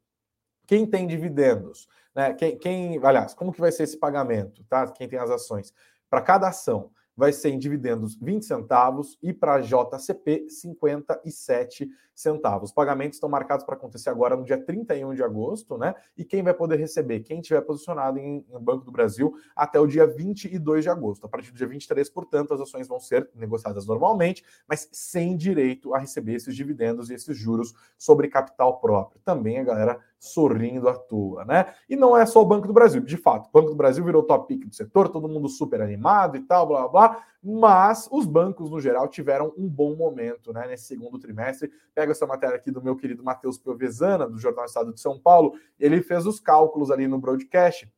Quem 0.68 0.86
tem 0.86 1.08
dividendos, 1.08 1.88
né? 2.14 2.34
Quem, 2.34 2.58
quem 2.58 3.00
aliás, 3.02 3.34
como 3.34 3.54
que 3.54 3.62
vai 3.62 3.72
ser 3.72 3.84
esse 3.84 3.98
pagamento, 3.98 4.66
tá? 4.66 4.86
Quem 4.92 5.08
tem 5.08 5.18
as 5.18 5.30
ações? 5.30 5.74
Para 6.10 6.22
cada 6.22 6.50
ação, 6.50 6.92
vai 7.18 7.34
ser 7.34 7.50
em 7.50 7.58
dividendos 7.58 8.16
20 8.16 8.46
centavos 8.46 9.18
e 9.24 9.34
para 9.34 9.60
JCP 9.60 10.48
57 10.50 11.86
centavos. 11.86 12.07
Os 12.64 12.72
pagamentos 12.72 13.18
estão 13.18 13.30
marcados 13.30 13.64
para 13.64 13.76
acontecer 13.76 14.10
agora 14.10 14.36
no 14.36 14.44
dia 14.44 14.58
31 14.58 15.14
de 15.14 15.22
agosto, 15.22 15.78
né? 15.78 15.94
E 16.18 16.26
quem 16.26 16.42
vai 16.42 16.54
poder 16.54 16.78
receber? 16.78 17.20
Quem 17.20 17.42
estiver 17.42 17.62
posicionado 17.62 18.18
em, 18.18 18.44
em 18.50 18.60
Banco 18.60 18.84
do 18.84 18.92
Brasil 18.92 19.36
até 19.56 19.80
o 19.80 19.86
dia 19.86 20.08
22 20.08 20.84
de 20.84 20.90
agosto. 20.90 21.26
A 21.28 21.30
partir 21.30 21.52
do 21.52 21.58
dia 21.58 21.68
23, 21.68 22.10
portanto, 22.10 22.56
as 22.56 22.60
ações 22.60 22.88
vão 22.88 23.00
ser 23.00 23.30
negociadas 23.36 23.86
normalmente, 23.86 24.44
mas 24.68 24.90
sem 24.92 25.38
direito 25.38 25.94
a 25.94 26.00
receber 26.00 26.34
esses 26.34 26.56
dividendos 26.56 27.12
e 27.12 27.14
esses 27.14 27.38
juros 27.38 27.72
sobre 28.00 28.28
capital 28.30 28.80
próprio. 28.80 29.22
Também 29.24 29.60
a 29.60 29.64
galera 29.64 30.00
sorrindo 30.20 30.90
à 30.90 30.96
toa, 30.96 31.46
né? 31.46 31.72
E 31.88 31.96
não 31.96 32.18
é 32.18 32.26
só 32.26 32.42
o 32.42 32.46
Banco 32.46 32.66
do 32.66 32.74
Brasil, 32.74 33.02
de 33.02 33.18
fato, 33.18 33.48
o 33.48 33.52
Banco 33.52 33.70
do 33.70 33.76
Brasil 33.76 34.04
virou 34.04 34.24
top 34.24 34.48
pick 34.48 34.68
do 34.68 34.76
setor, 34.76 35.10
todo 35.10 35.30
mundo 35.30 35.48
super 35.48 35.80
animado 35.82 36.36
e 36.36 36.40
tal, 36.40 36.66
blá 36.66 36.88
blá, 36.88 37.10
blá 37.10 37.24
mas 37.50 38.10
os 38.12 38.26
bancos 38.26 38.70
no 38.70 38.82
geral 38.82 39.08
tiveram 39.08 39.54
um 39.58 39.70
bom 39.70 39.96
momento, 39.96 40.52
né, 40.52 40.68
nesse 40.68 40.86
segundo 40.86 41.18
trimestre. 41.18 41.72
Pega 41.94 42.07
essa 42.12 42.26
matéria 42.26 42.56
aqui 42.56 42.72
do 42.72 42.82
meu 42.82 42.96
querido 42.96 43.24
Matheus 43.24 43.58
Piovesana, 43.58 44.28
do 44.28 44.38
Jornal 44.38 44.66
Estado 44.66 44.94
de 44.94 45.00
São 45.00 45.20
Paulo, 45.20 45.54
ele 45.80 46.02
fez 46.02 46.26
os 46.26 46.40
cálculos 46.40 46.92
ali 46.92 47.08
no 47.08 47.20
broadcast 47.20 47.90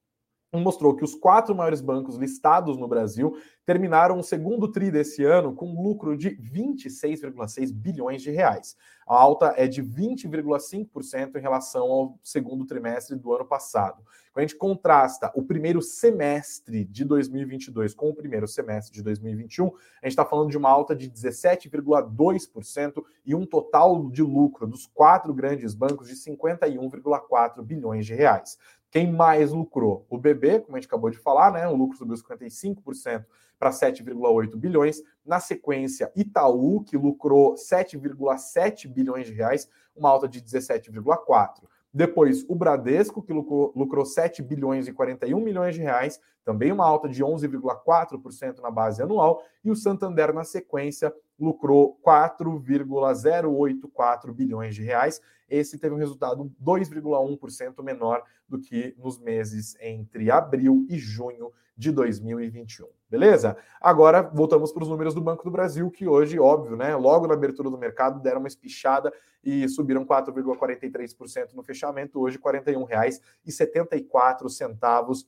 mostrou 0.57 0.95
que 0.95 1.03
os 1.03 1.13
quatro 1.13 1.53
maiores 1.53 1.81
bancos 1.81 2.15
listados 2.15 2.77
no 2.77 2.87
Brasil 2.87 3.37
terminaram 3.65 4.17
o 4.17 4.23
segundo 4.23 4.71
tri 4.71 4.89
desse 4.89 5.23
ano 5.23 5.53
com 5.53 5.79
lucro 5.79 6.17
de 6.17 6.31
26,6 6.31 7.71
bilhões 7.71 8.23
de 8.23 8.31
reais. 8.31 8.75
A 9.07 9.15
alta 9.15 9.53
é 9.57 9.67
de 9.67 9.83
20,5% 9.83 11.35
em 11.35 11.41
relação 11.41 11.83
ao 11.83 12.19
segundo 12.23 12.65
trimestre 12.65 13.15
do 13.15 13.33
ano 13.33 13.45
passado. 13.45 14.03
Quando 14.31 14.37
a 14.37 14.47
gente 14.47 14.55
contrasta 14.55 15.31
o 15.35 15.43
primeiro 15.43 15.81
semestre 15.81 16.85
de 16.85 17.03
2022 17.03 17.93
com 17.93 18.09
o 18.09 18.15
primeiro 18.15 18.47
semestre 18.47 18.93
de 18.93 19.03
2021, 19.03 19.65
a 19.67 19.69
gente 20.05 20.09
está 20.09 20.25
falando 20.25 20.49
de 20.49 20.57
uma 20.57 20.69
alta 20.69 20.95
de 20.95 21.09
17,2% 21.09 23.03
e 23.25 23.35
um 23.35 23.45
total 23.45 24.09
de 24.09 24.21
lucro 24.21 24.65
dos 24.67 24.85
quatro 24.85 25.33
grandes 25.33 25.73
bancos 25.73 26.07
de 26.07 26.15
51,4 26.15 27.63
bilhões 27.63 28.05
de 28.05 28.13
reais. 28.13 28.57
Quem 28.91 29.11
mais 29.11 29.51
lucrou? 29.51 30.05
O 30.09 30.17
BB, 30.17 30.61
como 30.61 30.75
a 30.75 30.79
gente 30.79 30.87
acabou 30.87 31.09
de 31.09 31.17
falar, 31.17 31.51
né? 31.51 31.67
O 31.67 31.75
lucro 31.75 31.97
subiu 31.97 32.15
55% 32.15 33.25
para 33.59 33.69
7,8 33.69 34.55
bilhões. 34.55 35.03
Na 35.25 35.39
sequência, 35.39 36.11
Itaú, 36.15 36.83
que 36.83 36.97
lucrou 36.97 37.53
7,7 37.53 38.87
bilhões 38.87 39.27
de 39.27 39.33
reais, 39.33 39.69
uma 39.95 40.09
alta 40.09 40.27
de 40.27 40.41
17,4. 40.41 41.61
Depois, 41.91 42.45
o 42.47 42.53
Bradesco, 42.55 43.21
que 43.21 43.33
lucrou, 43.33 43.73
lucrou 43.75 44.05
7 44.05 44.43
bilhões 44.43 44.87
e 44.87 44.93
41 44.93 45.39
milhões 45.39 45.75
de 45.75 45.81
reais, 45.81 46.19
também 46.45 46.71
uma 46.71 46.85
alta 46.85 47.09
de 47.09 47.23
11,4% 47.23 48.59
na 48.59 48.71
base 48.71 49.01
anual. 49.01 49.43
E 49.63 49.71
o 49.71 49.75
Santander, 49.75 50.33
na 50.33 50.43
sequência, 50.43 51.13
lucrou 51.39 51.97
4,084 52.01 54.33
bilhões 54.33 54.75
de 54.75 54.83
reais. 54.83 55.21
Esse 55.49 55.77
teve 55.77 55.95
um 55.95 55.97
resultado 55.97 56.51
2,1% 56.63 57.83
menor 57.83 58.23
do 58.47 58.59
que 58.59 58.95
nos 58.97 59.19
meses 59.19 59.75
entre 59.79 60.31
abril 60.31 60.85
e 60.89 60.97
junho 60.97 61.51
de 61.77 61.91
2021. 61.91 62.87
Beleza? 63.09 63.55
Agora 63.79 64.21
voltamos 64.21 64.71
para 64.71 64.83
os 64.83 64.89
números 64.89 65.13
do 65.13 65.21
Banco 65.21 65.45
do 65.45 65.51
Brasil, 65.51 65.89
que 65.89 66.05
hoje, 66.05 66.37
óbvio, 66.37 66.75
né, 66.75 66.93
logo 66.95 67.25
na 67.25 67.33
abertura 67.33 67.69
do 67.69 67.77
mercado 67.77 68.21
deram 68.21 68.39
uma 68.39 68.49
espichada 68.49 69.13
e 69.41 69.69
subiram 69.69 70.05
4,43% 70.05 71.53
no 71.53 71.63
fechamento, 71.63 72.19
hoje 72.19 72.37
R$ 72.37 72.43
41,74 72.43 75.25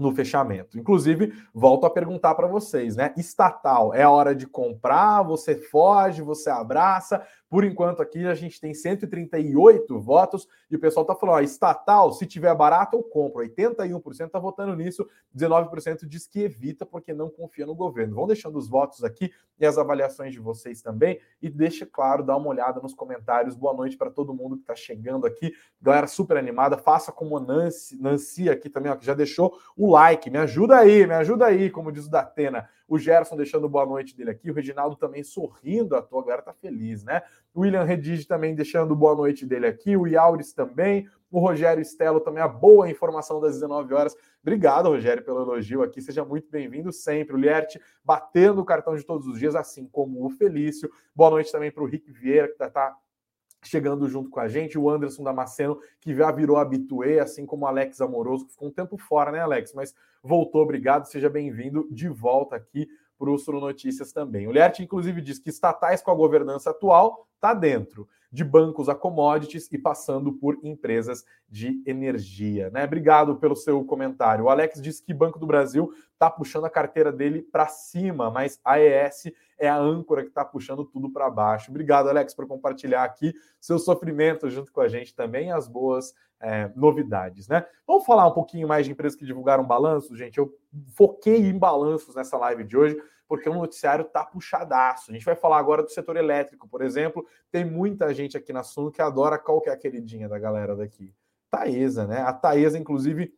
no 0.00 0.14
fechamento. 0.14 0.78
Inclusive, 0.78 1.32
volto 1.52 1.84
a 1.84 1.90
perguntar 1.90 2.34
para 2.34 2.46
vocês, 2.46 2.96
né? 2.96 3.12
Estatal, 3.16 3.92
é 3.92 4.06
hora 4.06 4.34
de 4.34 4.46
comprar, 4.46 5.22
você 5.22 5.54
foge, 5.54 6.22
você 6.22 6.48
abraça. 6.48 7.22
Por 7.50 7.64
enquanto 7.64 8.00
aqui 8.00 8.24
a 8.26 8.34
gente 8.34 8.60
tem 8.60 8.72
138 8.72 9.98
votos 9.98 10.46
e 10.70 10.76
o 10.76 10.78
pessoal 10.78 11.02
está 11.02 11.16
falando, 11.16 11.34
ó, 11.34 11.40
estatal, 11.40 12.12
se 12.12 12.24
tiver 12.24 12.54
barato 12.54 12.96
eu 12.96 13.02
compro. 13.02 13.42
81% 13.42 14.26
está 14.26 14.38
votando 14.38 14.76
nisso, 14.76 15.04
19% 15.36 16.06
diz 16.06 16.28
que 16.28 16.42
evita 16.44 16.86
porque 16.86 17.12
não 17.12 17.28
confia 17.28 17.66
no 17.66 17.74
governo. 17.74 18.14
Vão 18.14 18.28
deixando 18.28 18.56
os 18.56 18.68
votos 18.68 19.02
aqui 19.02 19.32
e 19.58 19.66
as 19.66 19.76
avaliações 19.76 20.32
de 20.32 20.38
vocês 20.38 20.80
também 20.80 21.18
e 21.42 21.50
deixa 21.50 21.84
claro, 21.84 22.22
dá 22.22 22.36
uma 22.36 22.48
olhada 22.48 22.80
nos 22.80 22.94
comentários. 22.94 23.56
Boa 23.56 23.74
noite 23.74 23.96
para 23.96 24.12
todo 24.12 24.32
mundo 24.32 24.54
que 24.54 24.62
está 24.62 24.76
chegando 24.76 25.26
aqui. 25.26 25.52
Galera 25.82 26.06
super 26.06 26.36
animada, 26.36 26.78
faça 26.78 27.10
como 27.10 27.36
a 27.36 27.40
Nancy, 27.40 28.00
Nancy 28.00 28.48
aqui 28.48 28.70
também, 28.70 28.92
ó, 28.92 28.96
que 28.96 29.04
já 29.04 29.14
deixou 29.14 29.58
o 29.76 29.90
like. 29.90 30.30
Me 30.30 30.38
ajuda 30.38 30.78
aí, 30.78 31.04
me 31.04 31.14
ajuda 31.14 31.46
aí, 31.46 31.68
como 31.68 31.90
diz 31.90 32.06
o 32.06 32.10
Datena. 32.10 32.68
O 32.90 32.98
Gerson 32.98 33.36
deixando 33.36 33.68
boa 33.68 33.86
noite 33.86 34.16
dele 34.16 34.30
aqui, 34.30 34.50
o 34.50 34.52
Reginaldo 34.52 34.96
também 34.96 35.22
sorrindo 35.22 35.94
à 35.94 36.02
toa, 36.02 36.22
a 36.22 36.24
galera 36.24 36.42
tá 36.42 36.52
feliz, 36.52 37.04
né? 37.04 37.22
O 37.54 37.60
William 37.60 37.84
Redige 37.84 38.26
também 38.26 38.52
deixando 38.52 38.96
boa 38.96 39.14
noite 39.14 39.46
dele 39.46 39.68
aqui, 39.68 39.96
o 39.96 40.08
Yauris 40.08 40.52
também, 40.52 41.08
o 41.30 41.38
Rogério 41.38 41.84
Stelo 41.84 42.18
também, 42.18 42.42
a 42.42 42.48
boa 42.48 42.90
informação 42.90 43.40
das 43.40 43.54
19 43.54 43.94
horas. 43.94 44.16
Obrigado, 44.42 44.88
Rogério, 44.88 45.24
pelo 45.24 45.40
elogio 45.40 45.84
aqui, 45.84 46.02
seja 46.02 46.24
muito 46.24 46.50
bem-vindo 46.50 46.92
sempre. 46.92 47.36
O 47.36 47.38
Lierte 47.38 47.80
batendo 48.04 48.60
o 48.60 48.64
cartão 48.64 48.96
de 48.96 49.04
todos 49.04 49.28
os 49.28 49.38
dias, 49.38 49.54
assim 49.54 49.86
como 49.86 50.26
o 50.26 50.30
Felício. 50.30 50.90
Boa 51.14 51.30
noite 51.30 51.52
também 51.52 51.70
para 51.70 51.84
o 51.84 51.86
Rick 51.86 52.10
Vieira, 52.10 52.48
que 52.48 52.54
tá, 52.54 52.68
tá 52.68 52.96
chegando 53.62 54.08
junto 54.08 54.30
com 54.30 54.40
a 54.40 54.48
gente, 54.48 54.78
o 54.78 54.88
Anderson 54.88 55.22
Damasceno, 55.22 55.78
que 56.00 56.14
já 56.14 56.30
virou 56.30 56.56
habituê, 56.56 57.18
assim 57.18 57.44
como 57.44 57.64
o 57.64 57.68
Alex 57.68 58.00
Amoroso, 58.00 58.46
que 58.46 58.52
ficou 58.52 58.68
um 58.68 58.72
tempo 58.72 58.96
fora, 58.96 59.30
né, 59.30 59.40
Alex? 59.40 59.74
Mas 59.74 59.94
voltou, 60.22 60.62
obrigado, 60.62 61.06
seja 61.06 61.28
bem-vindo 61.28 61.86
de 61.90 62.08
volta 62.08 62.56
aqui 62.56 62.88
para 63.18 63.30
o 63.30 63.38
Sul 63.38 63.60
Notícias 63.60 64.12
também. 64.12 64.48
O 64.48 64.52
Lierte, 64.52 64.82
inclusive, 64.82 65.20
diz 65.20 65.38
que 65.38 65.50
estatais 65.50 66.02
com 66.02 66.10
a 66.10 66.14
governança 66.14 66.70
atual 66.70 67.26
está 67.34 67.52
dentro 67.52 68.08
de 68.30 68.44
bancos 68.44 68.88
a 68.88 68.94
commodities 68.94 69.68
e 69.72 69.78
passando 69.78 70.32
por 70.32 70.58
empresas 70.62 71.24
de 71.48 71.82
energia. 71.84 72.70
Né? 72.70 72.84
Obrigado 72.84 73.36
pelo 73.36 73.56
seu 73.56 73.84
comentário. 73.84 74.44
O 74.44 74.48
Alex 74.48 74.80
disse 74.80 75.02
que 75.02 75.12
Banco 75.12 75.38
do 75.38 75.46
Brasil 75.46 75.92
está 76.12 76.30
puxando 76.30 76.66
a 76.66 76.70
carteira 76.70 77.10
dele 77.10 77.42
para 77.42 77.66
cima, 77.66 78.30
mas 78.30 78.60
a 78.64 78.78
ES 78.78 79.32
é 79.58 79.68
a 79.68 79.76
âncora 79.76 80.22
que 80.22 80.28
está 80.28 80.44
puxando 80.44 80.84
tudo 80.84 81.10
para 81.10 81.28
baixo. 81.28 81.70
Obrigado, 81.70 82.08
Alex, 82.08 82.34
por 82.34 82.46
compartilhar 82.46 83.02
aqui 83.02 83.34
seu 83.60 83.78
sofrimento 83.78 84.48
junto 84.48 84.72
com 84.72 84.80
a 84.80 84.88
gente 84.88 85.14
também 85.14 85.50
as 85.50 85.66
boas 85.66 86.14
é, 86.40 86.70
novidades. 86.76 87.48
Né? 87.48 87.66
Vamos 87.86 88.04
falar 88.04 88.26
um 88.26 88.32
pouquinho 88.32 88.68
mais 88.68 88.86
de 88.86 88.92
empresas 88.92 89.18
que 89.18 89.26
divulgaram 89.26 89.64
balanços, 89.64 90.16
gente. 90.16 90.38
Eu 90.38 90.54
foquei 90.94 91.46
em 91.46 91.58
balanços 91.58 92.14
nessa 92.14 92.36
live 92.38 92.64
de 92.64 92.76
hoje 92.76 92.96
porque 93.30 93.48
o 93.48 93.54
noticiário 93.54 94.06
tá 94.06 94.24
puxadaço. 94.24 95.12
A 95.12 95.14
gente 95.14 95.24
vai 95.24 95.36
falar 95.36 95.58
agora 95.58 95.84
do 95.84 95.88
setor 95.88 96.16
elétrico, 96.16 96.68
por 96.68 96.82
exemplo. 96.82 97.24
Tem 97.48 97.64
muita 97.64 98.12
gente 98.12 98.36
aqui 98.36 98.52
na 98.52 98.64
Suno 98.64 98.90
que 98.90 99.00
adora 99.00 99.38
qual 99.38 99.60
que 99.60 99.70
é 99.70 99.72
a 99.72 99.76
queridinha 99.76 100.28
da 100.28 100.36
galera 100.36 100.74
daqui. 100.74 101.14
Taesa, 101.48 102.08
né? 102.08 102.22
A 102.22 102.32
Taesa, 102.32 102.76
inclusive, 102.76 103.32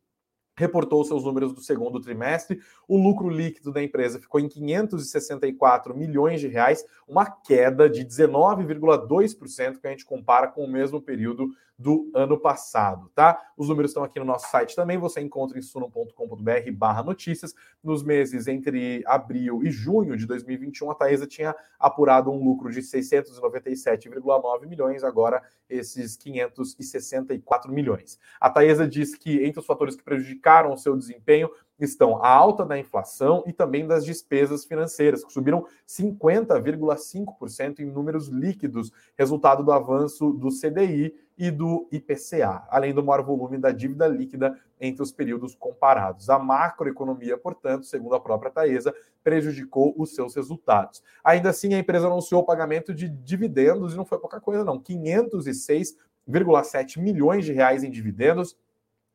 reportou 0.57 1.05
seus 1.05 1.25
números 1.25 1.53
do 1.53 1.61
segundo 1.61 2.01
trimestre. 2.01 2.59
O 2.89 2.97
lucro 2.97 3.29
líquido 3.29 3.71
da 3.71 3.83
empresa 3.83 4.19
ficou 4.19 4.41
em 4.41 4.49
564 4.49 5.95
milhões 5.95 6.41
de 6.41 6.49
reais, 6.49 6.87
uma 7.07 7.31
queda 7.31 7.87
de 7.87 8.03
19,2% 8.03 9.79
que 9.79 9.87
a 9.87 9.91
gente 9.91 10.07
compara 10.07 10.49
com 10.49 10.65
o 10.65 10.71
mesmo 10.71 11.03
período 11.03 11.51
do 11.83 12.11
ano 12.15 12.39
passado, 12.39 13.11
tá? 13.15 13.41
Os 13.57 13.69
números 13.69 13.91
estão 13.91 14.05
aqui 14.05 14.19
no 14.21 14.25
nosso 14.25 14.49
site 14.51 14.77
também, 14.77 14.97
você 14.97 15.21
encontra 15.21 15.59
em 15.59 15.63
suno.com.br 15.63 16.73
barra 16.73 17.03
notícias. 17.03 17.53
Nos 17.83 18.05
meses 18.05 18.47
entre 18.47 19.03
abril 19.05 19.63
e 19.65 19.71
junho 19.71 20.17
de 20.17 20.25
2021, 20.25 20.91
a 20.93 20.95
Taesa 20.95 21.27
tinha 21.27 21.55
apurado 21.79 22.31
um 22.31 22.43
lucro 22.43 22.71
de 22.71 22.81
697,9 22.81 24.67
milhões, 24.67 25.03
agora 25.03 25.43
esses 25.69 26.17
564 26.17 27.73
milhões. 27.73 28.19
A 28.41 28.49
Taesa 28.49 28.87
diz 28.87 29.17
que 29.17 29.45
entre 29.45 29.59
os 29.59 29.67
fatores 29.67 29.97
que 29.97 30.05
prejudicaram 30.05 30.73
o 30.73 30.79
seu 30.79 30.97
desempenho 30.97 31.51
estão 31.85 32.23
a 32.23 32.29
alta 32.29 32.65
da 32.65 32.79
inflação 32.79 33.43
e 33.47 33.53
também 33.53 33.87
das 33.87 34.05
despesas 34.05 34.65
financeiras, 34.65 35.25
que 35.25 35.33
subiram 35.33 35.67
50,5% 35.87 37.81
em 37.81 37.87
números 37.87 38.29
líquidos, 38.29 38.93
resultado 39.17 39.65
do 39.65 39.73
avanço 39.73 40.31
do 40.33 40.49
CDI 40.49 41.13
e 41.43 41.51
do 41.51 41.87
IPCA, 41.91 42.63
além 42.71 42.95
do 42.95 43.03
maior 43.03 43.25
volume 43.25 43.59
da 43.59 43.73
dívida 43.73 44.07
líquida 44.07 44.57
entre 44.81 45.03
os 45.03 45.11
períodos 45.11 45.57
comparados. 45.57 46.31
A 46.31 46.39
macroeconomia, 46.39 47.37
portanto, 47.37 47.85
segundo 47.85 48.15
a 48.15 48.21
própria 48.21 48.49
Taesa, 48.49 48.95
prejudicou 49.25 49.93
os 49.99 50.15
seus 50.15 50.37
resultados. 50.37 51.03
Ainda 51.25 51.51
assim, 51.51 51.75
a 51.75 51.81
empresa 51.81 52.07
anunciou 52.07 52.43
o 52.43 52.47
pagamento 52.47 52.95
de 52.95 53.09
dividendos 53.09 53.93
e 53.93 53.97
não 53.97 54.05
foi 54.05 54.21
pouca 54.21 54.41
coisa 54.41 54.63
não, 54.63 54.79
506,7 54.79 57.01
milhões 57.01 57.45
de 57.45 57.53
reais 57.53 57.83
em 57.83 57.91
dividendos. 57.91 58.57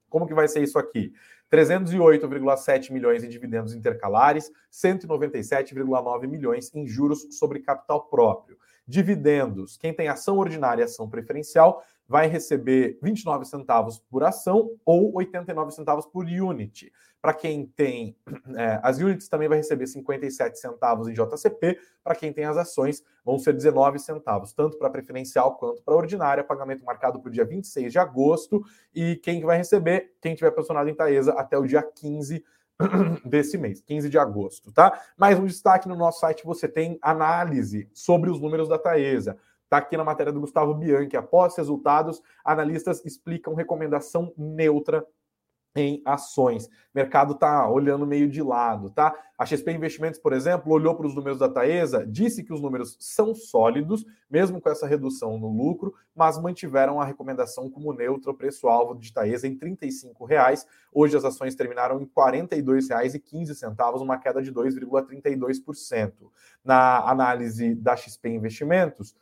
Como 0.10 0.28
que 0.28 0.34
vai 0.34 0.50
ser 0.50 0.62
isso 0.62 0.78
aqui? 0.78 1.14
308,7 1.50 2.92
milhões 2.92 3.24
em 3.24 3.30
dividendos 3.30 3.74
intercalares, 3.74 4.52
197,9 4.70 6.28
milhões 6.28 6.76
em 6.76 6.86
juros 6.86 7.26
sobre 7.32 7.62
capital 7.62 8.04
próprio. 8.10 8.58
Dividendos, 8.86 9.78
quem 9.78 9.94
tem 9.94 10.10
ação 10.10 10.38
ordinária 10.38 10.82
e 10.82 10.86
ação 10.86 11.10
preferencial 11.10 11.82
vai 12.08 12.28
receber 12.28 12.98
29 13.02 13.46
centavos 13.46 14.00
por 14.00 14.24
ação 14.24 14.72
ou 14.86 15.16
89 15.16 15.72
centavos 15.72 16.06
por 16.06 16.26
unit. 16.26 16.92
Para 17.22 17.34
quem 17.34 17.66
tem 17.66 18.16
é, 18.56 18.80
as 18.82 19.00
units, 19.00 19.28
também 19.28 19.50
vai 19.50 19.58
receber 19.58 19.88
57 19.88 20.58
centavos 20.58 21.08
em 21.08 21.14
JCP. 21.14 21.78
Para 22.04 22.16
quem 22.16 22.32
tem 22.32 22.46
as 22.46 22.56
ações, 22.58 23.04
vão 23.26 23.38
ser 23.38 23.54
19 23.54 24.00
centavos, 24.00 24.54
tanto 24.54 24.78
para 24.78 24.90
preferencial 24.90 25.56
quanto 25.58 25.82
para 25.84 25.96
ordinária. 25.96 26.44
Pagamento 26.44 26.86
marcado 26.86 27.20
para 27.20 27.30
o 27.30 27.32
dia 27.32 27.44
26 27.44 27.92
de 27.92 28.00
agosto. 28.00 28.64
E 28.94 29.18
quem 29.18 29.42
vai 29.42 29.58
receber? 29.58 30.14
Quem 30.22 30.36
tiver 30.36 30.52
posicionado 30.52 30.90
em 30.90 30.96
Taesa 30.96 31.34
até 31.34 31.58
o 31.58 31.66
dia 31.66 31.84
15 31.84 32.44
desse 33.26 33.58
mês, 33.58 33.82
15 33.82 34.10
de 34.10 34.20
agosto, 34.20 34.72
tá? 34.72 35.02
Mais 35.18 35.40
um 35.40 35.46
destaque 35.46 35.88
no 35.88 35.96
nosso 35.96 36.20
site, 36.20 36.46
você 36.46 36.68
tem 36.68 37.00
análise 37.02 37.90
sobre 37.92 38.30
os 38.30 38.40
números 38.40 38.70
da 38.70 38.78
Taesa. 38.78 39.36
Está 39.68 39.80
aqui 39.80 39.98
na 39.98 40.04
matéria 40.06 40.32
do 40.32 40.40
Gustavo 40.40 40.74
Bianchi. 40.74 41.18
Após 41.18 41.58
resultados, 41.58 42.24
analistas 42.44 43.04
explicam 43.06 43.54
recomendação 43.54 44.34
neutra 44.38 45.06
em 45.76 46.02
ações. 46.06 46.68
O 46.68 46.72
mercado 46.96 47.34
está 47.34 47.70
olhando 47.70 48.08
meio 48.08 48.30
de 48.30 48.42
lado, 48.42 48.90
tá? 48.90 49.14
A 49.38 49.46
XP 49.46 49.74
Investimentos, 49.74 50.20
por 50.20 50.32
exemplo, 50.32 50.72
olhou 50.72 50.96
para 50.96 51.06
os 51.06 51.14
números 51.14 51.38
da 51.38 51.50
Taesa, 51.50 52.08
disse 52.08 52.46
que 52.46 52.54
os 52.54 52.62
números 52.62 52.96
são 52.98 53.36
sólidos, 53.36 54.06
mesmo 54.30 54.62
com 54.62 54.70
essa 54.70 54.88
redução 54.88 55.38
no 55.38 55.50
lucro, 55.50 55.94
mas 56.16 56.42
mantiveram 56.42 57.00
a 57.02 57.06
recomendação 57.06 57.70
como 57.70 57.92
neutra, 57.94 58.34
preço-alvo 58.34 58.96
de 58.96 59.12
Taesa 59.14 59.48
em 59.48 59.60
R$ 59.62 59.78
reais. 60.28 60.66
Hoje 60.94 61.18
as 61.18 61.26
ações 61.26 61.56
terminaram 61.56 62.00
em 62.00 62.06
R$ 62.06 62.12
42,15, 62.16 64.02
uma 64.02 64.18
queda 64.18 64.42
de 64.42 64.52
2,32%. 64.52 66.14
Na 66.64 67.08
análise 67.08 67.76
da 67.76 67.98
XP 67.98 68.30
Investimentos, 68.30 69.14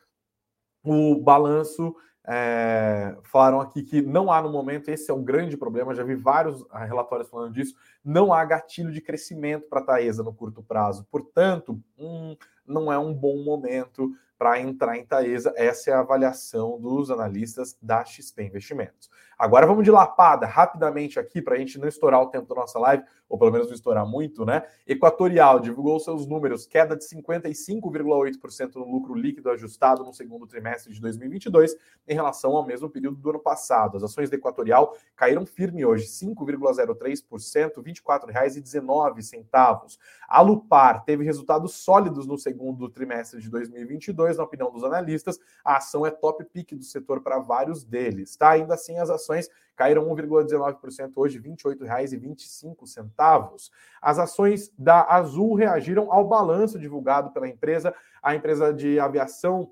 o 0.86 1.22
balanço 1.22 1.96
é, 2.28 3.16
falaram 3.24 3.62
aqui 3.62 3.84
que 3.84 4.02
não 4.02 4.32
há 4.32 4.42
no 4.42 4.52
momento, 4.52 4.90
esse 4.90 5.12
é 5.12 5.14
um 5.14 5.24
grande 5.24 5.56
problema, 5.56 5.94
já 5.94 6.04
vi 6.04 6.16
vários 6.16 6.66
ah, 6.72 6.84
relatórios 6.84 7.30
falando 7.30 7.54
disso, 7.54 7.76
não 8.04 8.34
há 8.34 8.44
gatilho 8.44 8.92
de 8.92 9.02
crescimento 9.02 9.68
para 9.70 9.80
a 9.80 9.84
Taesa 9.84 10.24
no 10.24 10.34
curto 10.34 10.64
prazo. 10.64 11.06
Portanto, 11.12 11.80
um, 11.98 12.36
não 12.66 12.92
é 12.92 12.98
um 12.98 13.14
bom 13.14 13.44
momento 13.44 14.12
para 14.38 14.60
entrar 14.60 14.98
em 14.98 15.06
Taesa. 15.06 15.54
Essa 15.56 15.92
é 15.92 15.94
a 15.94 16.00
avaliação 16.00 16.80
dos 16.80 17.10
analistas 17.10 17.78
da 17.82 18.04
XP 18.04 18.44
Investimentos. 18.44 19.10
Agora 19.38 19.68
vamos 19.68 19.84
de 19.84 19.92
lapada 19.92 20.46
rapidamente 20.46 21.20
aqui 21.20 21.42
para 21.42 21.56
a 21.56 21.58
gente 21.58 21.78
não 21.78 21.88
estourar 21.88 22.22
o 22.22 22.28
tempo 22.28 22.48
da 22.48 22.62
nossa 22.62 22.80
live, 22.80 23.04
ou 23.28 23.38
pelo 23.38 23.52
menos 23.52 23.68
não 23.68 23.76
estourar 23.76 24.08
muito, 24.08 24.46
né? 24.46 24.64
Equatorial 24.88 25.60
divulgou 25.60 26.00
seus 26.00 26.26
números, 26.26 26.66
queda 26.66 26.96
de 26.96 27.04
55,8% 27.04 28.76
no 28.76 28.90
lucro 28.90 29.14
líquido 29.14 29.50
ajustado 29.50 30.06
no 30.06 30.14
segundo 30.14 30.48
trimestre 30.48 30.94
de 30.94 31.02
2022 31.02 31.76
em 32.08 32.14
relação 32.14 32.56
ao 32.56 32.66
mesmo 32.66 32.90
período 32.90 33.18
do 33.18 33.30
ano 33.30 33.40
passado. 33.40 33.98
As 33.98 34.04
ações 34.04 34.30
da 34.30 34.38
Equatorial 34.38 34.96
caíram 35.18 35.46
firme 35.46 35.86
hoje, 35.86 36.06
5,03%, 36.06 37.76
R$ 37.76 37.94
24,19. 37.94 39.98
A 40.30 40.42
Lupar 40.42 41.04
teve 41.04 41.26
resultados 41.26 41.74
sólidos 41.74 42.26
no 42.26 42.38
segundo 42.38 42.88
trimestre 42.90 43.42
de 43.42 43.50
2022, 43.50 44.25
na 44.38 44.44
opinião 44.44 44.72
dos 44.72 44.84
analistas, 44.84 45.40
a 45.64 45.78
ação 45.78 46.06
é 46.06 46.12
top 46.12 46.44
pick 46.46 46.76
do 46.76 46.84
setor 46.84 47.22
para 47.22 47.40
vários 47.40 47.84
deles, 47.84 48.36
tá? 48.36 48.52
Ainda 48.52 48.74
assim, 48.74 48.98
as 48.98 49.10
ações 49.10 49.50
caíram 49.76 50.06
1,19% 50.06 51.12
hoje, 51.16 51.40
R$ 51.40 51.50
28,25. 51.52 53.70
As 54.02 54.20
ações 54.20 54.72
da 54.78 55.04
Azul 55.04 55.56
reagiram 55.56 56.12
ao 56.12 56.28
balanço 56.28 56.80
divulgado 56.80 57.32
pela 57.32 57.48
empresa. 57.48 57.94
A 58.22 58.36
empresa 58.36 58.74
de 58.74 59.00
aviação 59.00 59.72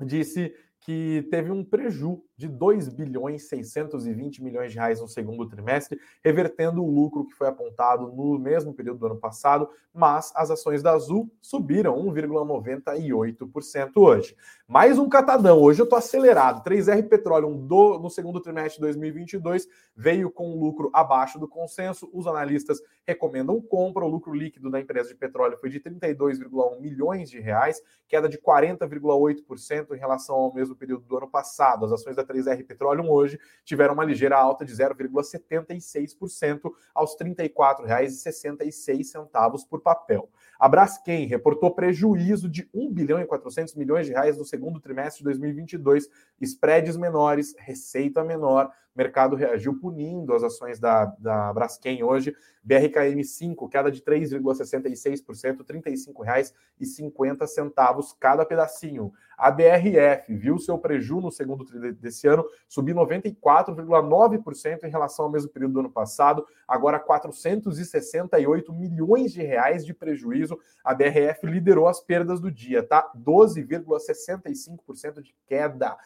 disse 0.00 0.54
que 0.88 1.28
teve 1.30 1.52
um 1.52 1.62
preju 1.62 2.22
de 2.34 2.48
2 2.48 2.88
bilhões 2.88 3.46
620 3.46 4.42
milhões 4.42 4.72
de 4.72 4.78
reais 4.78 5.02
no 5.02 5.08
segundo 5.08 5.46
trimestre, 5.46 6.00
revertendo 6.24 6.82
o 6.82 6.90
lucro 6.90 7.26
que 7.26 7.34
foi 7.34 7.46
apontado 7.46 8.10
no 8.10 8.38
mesmo 8.38 8.72
período 8.72 9.00
do 9.00 9.06
ano 9.06 9.20
passado, 9.20 9.68
mas 9.92 10.32
as 10.34 10.50
ações 10.50 10.82
da 10.82 10.92
Azul 10.92 11.30
subiram 11.42 11.94
1,98% 12.06 13.90
hoje. 13.96 14.34
Mais 14.66 14.98
um 14.98 15.10
catadão, 15.10 15.60
hoje 15.60 15.82
eu 15.82 15.84
estou 15.84 15.98
acelerado. 15.98 16.64
3R 16.64 17.06
Petroleum 17.06 17.66
do, 17.66 17.98
no 17.98 18.08
segundo 18.08 18.40
trimestre 18.40 18.76
de 18.76 18.80
2022 18.80 19.68
veio 19.94 20.30
com 20.30 20.54
um 20.54 20.58
lucro 20.58 20.90
abaixo 20.94 21.38
do 21.38 21.48
consenso. 21.48 22.08
Os 22.14 22.26
analistas 22.26 22.80
recomendam 23.06 23.60
compra. 23.60 24.04
O 24.04 24.08
lucro 24.08 24.32
líquido 24.32 24.70
da 24.70 24.80
empresa 24.80 25.08
de 25.08 25.16
petróleo 25.16 25.58
foi 25.58 25.68
de 25.68 25.80
32,1 25.80 26.80
milhões 26.80 27.28
de 27.28 27.40
reais, 27.40 27.82
queda 28.06 28.28
de 28.28 28.38
40,8% 28.38 29.94
em 29.94 29.98
relação 29.98 30.36
ao 30.36 30.54
mesmo 30.54 30.77
período 30.78 31.04
do 31.04 31.16
ano 31.16 31.28
passado. 31.28 31.84
As 31.84 31.92
ações 31.92 32.16
da 32.16 32.24
3R 32.24 32.66
Petroleum 32.66 33.10
hoje 33.10 33.38
tiveram 33.64 33.94
uma 33.94 34.04
ligeira 34.04 34.36
alta 34.36 34.64
de 34.64 34.72
0,76% 34.72 36.72
aos 36.94 37.16
R$ 37.20 37.34
34,66 37.34 39.68
por 39.68 39.80
papel. 39.80 40.30
A 40.58 40.68
Braskem 40.68 41.26
reportou 41.26 41.74
prejuízo 41.74 42.48
de 42.48 42.68
1 42.74 42.92
bilhão 42.92 43.20
e 43.20 43.26
400 43.26 43.74
milhões 43.74 44.06
de 44.06 44.12
reais 44.12 44.38
no 44.38 44.44
segundo 44.44 44.80
trimestre 44.80 45.18
de 45.18 45.24
2022, 45.24 46.08
spreads 46.40 46.96
menores, 46.96 47.54
receita 47.58 48.24
menor, 48.24 48.72
mercado 48.98 49.36
reagiu 49.36 49.78
punindo 49.78 50.34
as 50.34 50.42
ações 50.42 50.80
da, 50.80 51.04
da 51.20 51.52
Braskem 51.52 52.02
hoje. 52.02 52.34
BRKM5, 52.66 53.68
queda 53.70 53.88
de 53.90 54.02
3,66%, 54.02 55.58
R$ 55.58 55.64
35,50 55.80 58.16
cada 58.18 58.44
pedacinho. 58.44 59.12
A 59.38 59.50
BRF 59.50 60.34
viu 60.34 60.58
seu 60.58 60.76
prejuízo 60.76 61.20
no 61.20 61.30
segundo 61.30 61.64
trimestre 61.64 62.02
desse 62.02 62.26
ano 62.26 62.44
subir 62.68 62.94
94,9% 62.94 64.84
em 64.84 64.90
relação 64.90 65.26
ao 65.26 65.30
mesmo 65.30 65.48
período 65.48 65.74
do 65.74 65.80
ano 65.80 65.90
passado, 65.90 66.44
agora 66.66 66.98
468 66.98 68.72
milhões 68.72 69.32
de 69.32 69.42
reais 69.42 69.86
de 69.86 69.94
prejuízo. 69.94 70.58
A 70.84 70.92
BRF 70.92 71.46
liderou 71.46 71.86
as 71.86 72.00
perdas 72.00 72.40
do 72.40 72.50
dia, 72.50 72.82
tá? 72.82 73.08
12,65% 73.16 75.22
de 75.22 75.32
queda, 75.46 75.90
R$ 75.90 75.96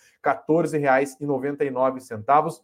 14,99. 0.46 2.60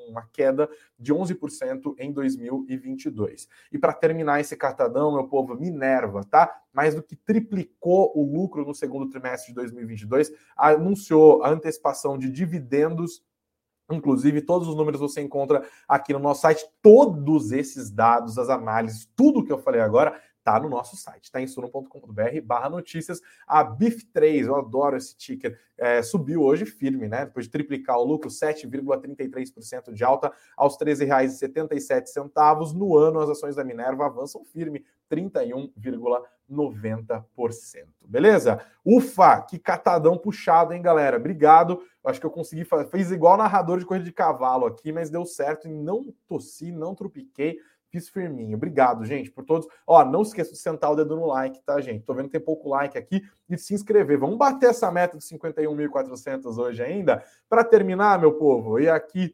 uma 0.09 0.27
queda 0.31 0.55
queda 0.55 0.69
de 0.97 1.13
11% 1.13 1.95
em 1.97 2.11
2022. 2.11 3.47
E 3.71 3.77
para 3.77 3.93
terminar 3.93 4.39
esse 4.39 4.55
cartadão, 4.55 5.13
meu 5.13 5.27
povo, 5.27 5.55
Minerva, 5.55 6.23
tá? 6.23 6.61
Mais 6.73 6.95
do 6.95 7.03
que 7.03 7.15
triplicou 7.15 8.11
o 8.15 8.23
lucro 8.23 8.65
no 8.65 8.73
segundo 8.73 9.09
trimestre 9.09 9.49
de 9.49 9.55
2022, 9.55 10.14
anunciou 10.55 11.43
a 11.43 11.49
antecipação 11.49 12.17
de 12.17 12.29
dividendos 12.29 13.23
Inclusive, 13.91 14.41
todos 14.41 14.67
os 14.67 14.75
números 14.75 14.99
você 14.99 15.21
encontra 15.21 15.63
aqui 15.87 16.11
no 16.11 16.19
nosso 16.19 16.41
site. 16.41 16.65
Todos 16.81 17.51
esses 17.51 17.91
dados, 17.91 18.37
as 18.37 18.49
análises, 18.49 19.07
tudo 19.15 19.43
que 19.43 19.51
eu 19.51 19.59
falei 19.59 19.79
agora 19.81 20.19
tá 20.43 20.59
no 20.59 20.69
nosso 20.69 20.95
site, 20.95 21.31
tá 21.31 21.41
em 21.41 21.47
suno.com.br 21.47 22.41
barra 22.43 22.69
notícias. 22.69 23.19
A 23.47 23.65
BIF3, 23.65 24.45
eu 24.45 24.55
adoro 24.55 24.95
esse 24.95 25.17
ticker, 25.17 25.59
é, 25.75 26.03
subiu 26.03 26.43
hoje 26.43 26.67
firme, 26.67 27.07
né? 27.07 27.25
Depois 27.25 27.45
de 27.45 27.51
triplicar 27.51 27.97
o 27.97 28.03
lucro, 28.03 28.29
7,33% 28.29 29.91
de 29.91 30.03
alta 30.03 30.31
aos 30.55 30.79
R$ 30.79 30.85
13,77. 30.85 32.73
No 32.75 32.95
ano, 32.95 33.19
as 33.19 33.29
ações 33.29 33.55
da 33.55 33.63
Minerva 33.63 34.05
avançam 34.05 34.45
firme, 34.45 34.85
31,90%. 36.49 37.23
Beleza? 38.01 38.61
Ufa, 38.83 39.41
que 39.41 39.57
catadão 39.59 40.17
puxado, 40.17 40.73
hein, 40.73 40.81
galera? 40.81 41.17
Obrigado. 41.17 41.81
Acho 42.03 42.19
que 42.19 42.25
eu 42.25 42.31
consegui 42.31 42.63
fazer. 42.63 42.89
Fiz 42.89 43.11
igual 43.11 43.37
narrador 43.37 43.79
de 43.79 43.85
corrida 43.85 44.05
de 44.05 44.11
cavalo 44.11 44.65
aqui, 44.65 44.91
mas 44.91 45.09
deu 45.09 45.25
certo 45.25 45.67
e 45.67 45.71
não 45.71 46.13
tossi, 46.27 46.71
não 46.71 46.93
trupiquei 46.93 47.59
Fiz 47.95 48.09
firminho. 48.09 48.57
Obrigado, 48.57 49.05
gente, 49.05 49.31
por 49.31 49.45
todos. 49.45 49.65
Ó, 49.87 50.03
não 50.03 50.21
esqueça 50.21 50.51
de 50.51 50.57
sentar 50.57 50.91
o 50.91 50.97
dedo 50.97 51.15
no 51.15 51.27
like, 51.27 51.61
tá, 51.61 51.79
gente? 51.79 52.03
Tô 52.03 52.13
vendo 52.13 52.25
que 52.25 52.33
tem 52.33 52.41
pouco 52.41 52.67
like 52.67 52.97
aqui 52.97 53.21
e 53.49 53.57
se 53.57 53.73
inscrever. 53.73 54.19
Vamos 54.19 54.37
bater 54.37 54.71
essa 54.71 54.91
meta 54.91 55.17
de 55.17 55.23
51.400 55.23 56.57
hoje 56.57 56.83
ainda. 56.83 57.23
Para 57.47 57.63
terminar, 57.63 58.19
meu 58.19 58.33
povo, 58.33 58.81
e 58.81 58.89
aqui 58.89 59.33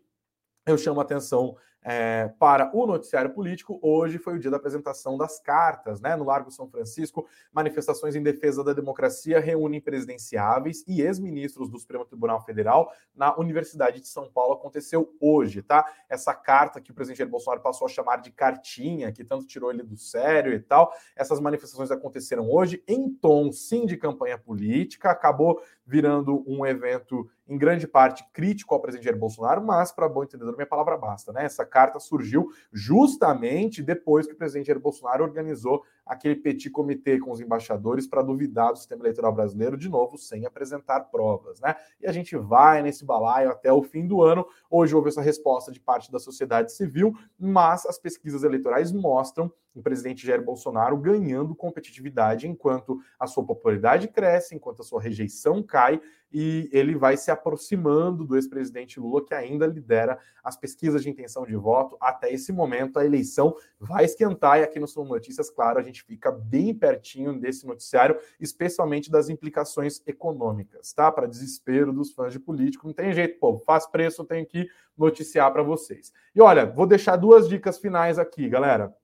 eu 0.68 0.78
chamo 0.78 1.00
a 1.00 1.04
atenção 1.04 1.56
é, 1.84 2.30
para 2.40 2.70
o 2.76 2.86
noticiário 2.86 3.32
político. 3.32 3.80
Hoje 3.82 4.18
foi 4.18 4.36
o 4.36 4.40
dia 4.40 4.52
da 4.52 4.58
apresentação 4.58 5.18
das 5.18 5.40
cartas, 5.40 6.00
né? 6.00 6.16
No 6.16 6.24
Largo 6.24 6.52
São 6.52 6.68
Francisco, 6.68 7.28
manifestações 7.52 8.16
em 8.16 8.22
defesa 8.22 8.64
da 8.64 8.74
democracia 8.74 9.40
reúnem 9.40 9.82
presidenciáveis 9.82 10.84
e 10.88 11.02
ex-ministros 11.02 11.70
do 11.70 11.80
Supremo 11.80 12.06
Tribunal 12.06 12.44
Federal 12.44 12.92
na 13.16 13.38
Universidade 13.38 14.00
de 14.00 14.08
São 14.08 14.30
Paulo. 14.32 14.54
Aconteceu 14.54 15.16
hoje, 15.20 15.62
tá? 15.62 15.86
Essa 16.08 16.34
carta 16.34 16.80
que 16.80 16.92
o 16.92 16.94
presidente 16.94 17.20
Jair 17.20 17.30
Bolsonaro 17.30 17.62
passou 17.62 17.86
a 17.86 17.90
chamar 17.90 18.18
de 18.18 18.32
cartinha, 18.32 19.12
que 19.12 19.24
tanto 19.24 19.46
tirou 19.46 19.72
ele 19.72 19.84
do 19.84 19.98
sério 19.98 20.54
e 20.54 20.60
tal. 20.60 20.94
Essas 21.16 21.40
manifestações 21.40 21.92
aconteceram 21.92 22.50
hoje 22.50 22.84
em 22.88 23.10
tom, 23.10 23.52
sim, 23.52 23.86
de 23.86 23.98
campanha 23.98 24.38
política. 24.38 25.10
Acabou 25.10 25.62
virando 25.86 26.44
um 26.48 26.66
evento 26.66 27.30
em 27.48 27.58
grande 27.58 27.86
parte 27.86 28.26
crítico 28.32 28.74
ao 28.74 28.82
presidente 28.82 29.06
Jair 29.06 29.18
Bolsonaro, 29.18 29.62
mas 29.62 29.92
para 29.92 30.08
bom 30.08 30.24
entendedor, 30.24 30.56
minha 30.56 30.66
palavra 30.66 30.98
basta, 30.98 31.34
né? 31.34 31.44
Essa 31.44 31.66
carta 31.72 32.00
surgiu 32.00 32.50
justamente 32.72 33.82
depois 33.82 34.28
que 34.28 34.34
o 34.34 34.38
presidente 34.38 34.68
Jair 34.68 34.80
Bolsonaro 34.80 35.24
organizou 35.24 35.84
aquele 36.06 36.36
petit 36.36 36.70
comitê 36.70 37.18
com 37.18 37.32
os 37.32 37.40
embaixadores 37.40 38.06
para 38.06 38.22
duvidar 38.22 38.72
do 38.74 38.78
sistema 38.78 39.04
eleitoral 39.04 39.34
brasileiro, 39.34 39.78
de 39.78 39.88
novo, 39.88 40.18
sem 40.18 40.46
apresentar 40.46 41.00
provas, 41.06 41.62
né? 41.62 41.76
E 42.02 42.08
a 42.08 42.12
gente 42.12 42.36
vai 42.36 42.82
nesse 42.82 43.06
balaio 43.06 43.50
até 43.50 43.72
o 43.72 43.82
fim 43.82 44.06
do 44.06 44.22
ano. 44.22 44.46
Hoje 44.70 44.94
houve 44.94 45.08
essa 45.08 45.22
resposta 45.22 45.72
de 45.72 45.80
parte 45.80 46.12
da 46.12 46.20
sociedade 46.20 46.74
civil, 46.74 47.14
mas 47.40 47.86
as 47.86 47.98
pesquisas 47.98 48.44
eleitorais 48.44 48.92
mostram 48.92 49.52
o 49.74 49.82
presidente 49.82 50.26
Jair 50.26 50.44
Bolsonaro 50.44 50.98
ganhando 50.98 51.56
competitividade 51.56 52.48
enquanto 52.48 53.00
a 53.20 53.28
sua 53.28 53.46
popularidade 53.46 54.08
cresce, 54.08 54.56
enquanto 54.56 54.82
a 54.82 54.86
sua 54.86 55.02
rejeição 55.02 55.64
cai 55.64 56.02
e 56.34 56.70
ele 56.72 56.96
vai 56.96 57.18
se 57.18 57.30
aproximando 57.30 58.26
do 58.26 58.36
ex-presidente 58.36 59.00
Lula, 59.00 59.26
que 59.26 59.34
ainda 59.34 59.68
lidera 59.68 60.18
as 60.44 60.56
pesquisas 60.56 61.04
de 61.04 61.10
intenção 61.10 61.46
de 61.46 61.56
voto. 61.56 61.98
Até 62.00 62.32
esse 62.32 62.54
momento, 62.54 62.98
a 62.98 63.06
eleição 63.06 63.56
vai 63.80 64.06
esquentar 64.06 64.60
e 64.60 64.64
aqui 64.64 64.80
no 64.80 64.88
Sul 64.88 65.06
Notícias, 65.06 65.50
claro, 65.50 65.78
a 65.78 65.84
gente 65.84 66.04
fica 66.04 66.32
bem 66.32 66.74
pertinho 66.74 67.38
desse 67.38 67.68
noticiário, 67.68 68.18
especialmente 68.40 69.12
das 69.12 69.30
implicações 69.30 70.02
econômicas, 70.08 70.94
tá? 70.94 71.12
Para 71.12 71.28
desespero 71.28 71.92
dos 71.92 72.14
fãs 72.14 72.32
de 72.32 72.40
político, 72.40 72.88
não 72.88 72.94
tem 72.94 73.12
jeito, 73.12 73.38
pô, 73.40 73.58
faz 73.60 73.86
preço, 73.86 74.24
tem 74.24 74.46
que 74.46 74.70
noticiar 74.98 75.52
para 75.52 75.64
vocês. 75.64 76.14
E 76.34 76.42
olha, 76.42 76.66
vou 76.66 76.88
deixar 76.88 77.18
duas 77.18 77.48
dicas 77.48 77.78
finais 77.78 78.18
aqui, 78.18 78.48
galera. 78.48 78.96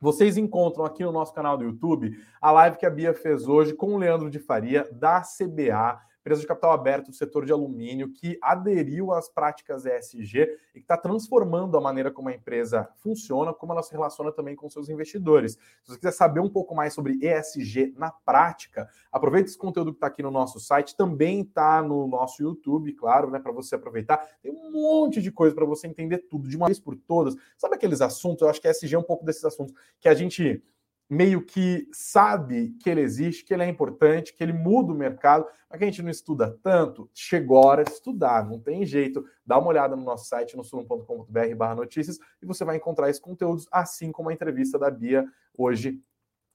Vocês 0.00 0.36
encontram 0.36 0.84
aqui 0.84 1.04
no 1.04 1.10
nosso 1.10 1.34
canal 1.34 1.56
do 1.56 1.64
YouTube 1.64 2.16
a 2.40 2.52
live 2.52 2.76
que 2.76 2.86
a 2.86 2.90
Bia 2.90 3.12
fez 3.12 3.48
hoje 3.48 3.74
com 3.74 3.94
o 3.94 3.98
Leandro 3.98 4.30
de 4.30 4.38
Faria, 4.38 4.88
da 4.92 5.20
CBA 5.22 6.00
empresa 6.28 6.42
de 6.42 6.46
capital 6.46 6.72
aberto 6.72 7.06
do 7.06 7.14
setor 7.14 7.46
de 7.46 7.52
alumínio 7.52 8.12
que 8.12 8.38
aderiu 8.42 9.12
às 9.12 9.30
práticas 9.30 9.86
ESG 9.86 10.42
e 10.74 10.80
que 10.80 10.80
está 10.80 10.96
transformando 10.96 11.76
a 11.76 11.80
maneira 11.80 12.10
como 12.10 12.28
a 12.28 12.34
empresa 12.34 12.86
funciona, 12.98 13.54
como 13.54 13.72
ela 13.72 13.82
se 13.82 13.92
relaciona 13.92 14.30
também 14.30 14.54
com 14.54 14.68
seus 14.68 14.90
investidores. 14.90 15.52
Se 15.82 15.92
você 15.92 15.96
quiser 15.96 16.12
saber 16.12 16.40
um 16.40 16.48
pouco 16.50 16.74
mais 16.74 16.92
sobre 16.92 17.18
ESG 17.22 17.94
na 17.96 18.10
prática, 18.10 18.88
aproveite 19.10 19.48
esse 19.48 19.58
conteúdo 19.58 19.92
que 19.92 19.96
está 19.96 20.08
aqui 20.08 20.22
no 20.22 20.30
nosso 20.30 20.60
site, 20.60 20.94
também 20.94 21.40
está 21.40 21.82
no 21.82 22.06
nosso 22.06 22.42
YouTube, 22.42 22.92
claro, 22.92 23.30
né, 23.30 23.38
para 23.38 23.52
você 23.52 23.74
aproveitar. 23.74 24.18
Tem 24.42 24.52
um 24.52 24.70
monte 24.70 25.22
de 25.22 25.32
coisa 25.32 25.54
para 25.54 25.64
você 25.64 25.86
entender 25.86 26.18
tudo 26.28 26.46
de 26.46 26.56
uma 26.56 26.66
vez 26.66 26.78
por 26.78 26.94
todas. 26.94 27.34
Sabe 27.56 27.76
aqueles 27.76 28.02
assuntos? 28.02 28.42
Eu 28.42 28.50
acho 28.50 28.60
que 28.60 28.68
ESG 28.68 28.94
é 28.94 28.98
um 28.98 29.02
pouco 29.02 29.24
desses 29.24 29.44
assuntos 29.44 29.74
que 29.98 30.08
a 30.08 30.14
gente 30.14 30.62
meio 31.08 31.42
que 31.42 31.88
sabe 31.92 32.76
que 32.80 32.90
ele 32.90 33.00
existe, 33.00 33.44
que 33.44 33.54
ele 33.54 33.62
é 33.62 33.68
importante, 33.68 34.34
que 34.34 34.42
ele 34.42 34.52
muda 34.52 34.92
o 34.92 34.96
mercado, 34.96 35.46
mas 35.68 35.78
que 35.78 35.84
a 35.84 35.86
gente 35.86 36.02
não 36.02 36.10
estuda 36.10 36.58
tanto, 36.62 37.08
chegou 37.14 37.58
a 37.58 37.66
hora 37.66 37.84
de 37.84 37.92
estudar, 37.92 38.46
não 38.46 38.58
tem 38.58 38.84
jeito. 38.84 39.24
Dá 39.44 39.58
uma 39.58 39.68
olhada 39.68 39.96
no 39.96 40.02
nosso 40.02 40.26
site, 40.26 40.56
no 40.56 40.64
sulum.com.br 40.64 41.54
barra 41.56 41.74
notícias, 41.74 42.18
e 42.42 42.46
você 42.46 42.64
vai 42.64 42.76
encontrar 42.76 43.08
esses 43.08 43.20
conteúdos, 43.20 43.66
assim 43.72 44.12
como 44.12 44.28
a 44.28 44.32
entrevista 44.32 44.78
da 44.78 44.90
Bia 44.90 45.26
hoje 45.56 46.00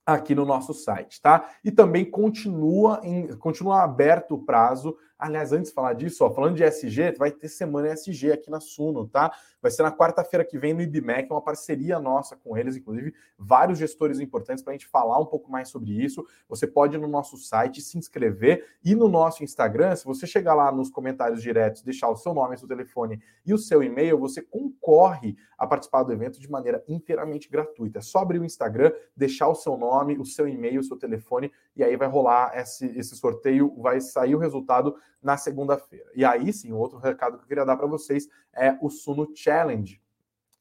aqui 0.06 0.36
no 0.36 0.46
nosso 0.46 0.74
site, 0.74 1.22
tá? 1.22 1.50
E 1.64 1.72
também 1.72 2.04
continua, 2.04 3.00
em, 3.04 3.28
continua 3.38 3.84
aberto 3.84 4.36
o 4.36 4.44
prazo 4.44 4.98
Aliás, 5.24 5.54
antes 5.54 5.70
de 5.70 5.74
falar 5.74 5.94
disso, 5.94 6.26
ó, 6.26 6.30
falando 6.30 6.58
de 6.58 6.66
SG, 6.66 7.14
vai 7.18 7.32
ter 7.32 7.48
semana 7.48 7.88
SG 7.94 8.34
aqui 8.34 8.52
na 8.52 8.60
Suno, 8.60 9.08
tá? 9.08 9.32
Vai 9.62 9.72
ser 9.72 9.82
na 9.82 9.90
quarta-feira 9.90 10.44
que 10.44 10.58
vem 10.58 10.74
no 10.74 10.82
IBMEC, 10.82 11.32
uma 11.32 11.42
parceria 11.42 11.98
nossa 11.98 12.36
com 12.36 12.58
eles, 12.58 12.76
inclusive 12.76 13.14
vários 13.40 13.80
gestores 13.80 14.20
importantes 14.20 14.62
para 14.62 14.74
a 14.74 14.76
gente 14.76 14.86
falar 14.86 15.18
um 15.18 15.26
pouco 15.26 15.50
mais 15.50 15.70
sobre 15.70 15.92
isso. 15.92 16.28
Você 16.50 16.68
pode 16.68 16.98
ir 16.98 17.00
no 17.00 17.08
nosso 17.08 17.38
site 17.38 17.80
se 17.80 17.98
inscrever 17.98 18.66
e 18.84 18.94
no 18.96 19.08
nosso 19.08 19.46
Instagram, 19.46 19.96
se 19.96 20.04
você 20.04 20.28
chegar 20.28 20.56
lá 20.56 20.70
nos 20.74 20.90
comentários 20.90 21.42
diretos, 21.42 21.84
deixar 21.84 22.10
o 22.10 22.18
seu 22.18 22.34
nome, 22.34 22.58
seu 22.58 22.68
telefone 22.68 23.22
e 23.46 23.54
o 23.54 23.58
seu 23.58 23.82
e-mail, 23.82 24.20
você 24.20 24.42
concorre 24.42 25.38
a 25.58 25.66
participar 25.66 26.04
do 26.04 26.12
evento 26.12 26.38
de 26.38 26.52
maneira 26.52 26.84
inteiramente 26.86 27.50
gratuita. 27.50 28.00
É 28.00 28.02
só 28.02 28.20
abrir 28.20 28.40
o 28.40 28.46
Instagram, 28.46 28.92
deixar 29.16 29.48
o 29.48 29.56
seu 29.56 29.78
nome, 29.78 30.20
o 30.20 30.26
seu 30.26 30.50
e-mail, 30.50 30.82
o 30.82 30.84
seu 30.84 30.98
telefone 30.98 31.50
e 31.78 31.82
aí 31.82 31.96
vai 31.96 32.10
rolar 32.10 32.52
esse, 32.56 32.86
esse 32.98 33.16
sorteio, 33.16 33.74
vai 33.82 34.02
sair 34.02 34.36
o 34.36 34.40
resultado 34.40 34.94
na 35.24 35.38
segunda-feira. 35.38 36.10
E 36.16 36.26
aí 36.26 36.52
sim, 36.52 36.72
outro 36.74 36.98
recado 36.98 37.38
que 37.38 37.44
eu 37.44 37.48
queria 37.48 37.66
dar 37.66 37.78
para 37.78 37.88
vocês 37.88 38.28
é 38.54 38.78
o 38.82 38.90
Suno 38.90 39.32
Challenge 39.36 40.04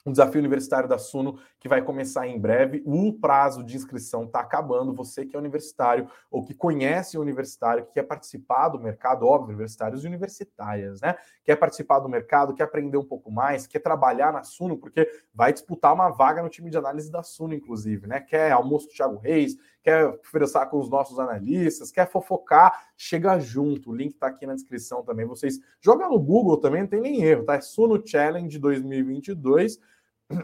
um 0.04 0.10
desafio 0.10 0.40
universitário 0.40 0.88
da 0.88 0.98
Suno 0.98 1.38
que 1.62 1.68
vai 1.68 1.80
começar 1.80 2.26
em 2.26 2.40
breve. 2.40 2.82
O 2.84 3.12
prazo 3.12 3.62
de 3.62 3.76
inscrição 3.76 4.24
está 4.24 4.40
acabando. 4.40 4.92
Você 4.92 5.24
que 5.24 5.36
é 5.36 5.38
universitário 5.38 6.10
ou 6.28 6.44
que 6.44 6.54
conhece 6.54 7.16
o 7.16 7.20
universitário, 7.20 7.86
que 7.86 7.92
quer 7.92 8.02
participar 8.02 8.68
do 8.70 8.80
mercado, 8.80 9.24
óbvio, 9.24 9.50
universitários 9.50 10.02
e 10.02 10.08
universitárias, 10.08 11.00
né? 11.00 11.14
Quer 11.44 11.54
participar 11.54 12.00
do 12.00 12.08
mercado, 12.08 12.52
quer 12.52 12.64
aprender 12.64 12.96
um 12.96 13.04
pouco 13.04 13.30
mais, 13.30 13.64
quer 13.64 13.78
trabalhar 13.78 14.32
na 14.32 14.42
Suno, 14.42 14.76
porque 14.76 15.08
vai 15.32 15.52
disputar 15.52 15.94
uma 15.94 16.10
vaga 16.10 16.42
no 16.42 16.48
time 16.48 16.68
de 16.68 16.76
análise 16.76 17.12
da 17.12 17.22
Suno, 17.22 17.54
inclusive, 17.54 18.08
né? 18.08 18.18
Quer 18.18 18.50
almoço 18.50 18.88
do 18.88 18.94
Thiago 18.94 19.18
Reis, 19.18 19.56
quer 19.84 20.18
conversar 20.32 20.66
com 20.66 20.80
os 20.80 20.90
nossos 20.90 21.20
analistas, 21.20 21.92
quer 21.92 22.10
fofocar, 22.10 22.88
chega 22.96 23.38
junto. 23.38 23.90
O 23.90 23.94
link 23.94 24.14
está 24.14 24.26
aqui 24.26 24.46
na 24.46 24.54
descrição 24.54 25.04
também. 25.04 25.26
Vocês 25.26 25.60
jogam 25.80 26.10
no 26.10 26.18
Google 26.18 26.56
também, 26.56 26.82
não 26.82 26.88
tem 26.88 27.00
nem 27.00 27.22
erro, 27.22 27.44
tá? 27.44 27.54
É 27.54 27.60
Suno 27.60 28.04
Challenge 28.04 28.58
2022 28.58 29.78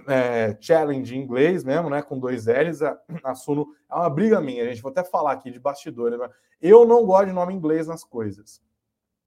é, 0.06 0.56
challenge 0.60 1.16
em 1.16 1.20
inglês 1.20 1.64
mesmo, 1.64 1.90
né? 1.90 2.02
Com 2.02 2.18
dois 2.18 2.46
L's, 2.46 2.82
a, 2.82 2.98
a 3.24 3.34
Suno 3.34 3.66
é 3.90 3.94
uma 3.94 4.10
briga 4.10 4.40
minha, 4.40 4.64
gente. 4.64 4.82
Vou 4.82 4.90
até 4.90 5.04
falar 5.04 5.32
aqui 5.32 5.50
de 5.50 5.58
bastidores. 5.58 6.18
Né? 6.18 6.28
Eu 6.60 6.86
não 6.86 7.04
gosto 7.04 7.26
de 7.26 7.32
nome 7.32 7.54
inglês 7.54 7.86
nas 7.86 8.04
coisas. 8.04 8.62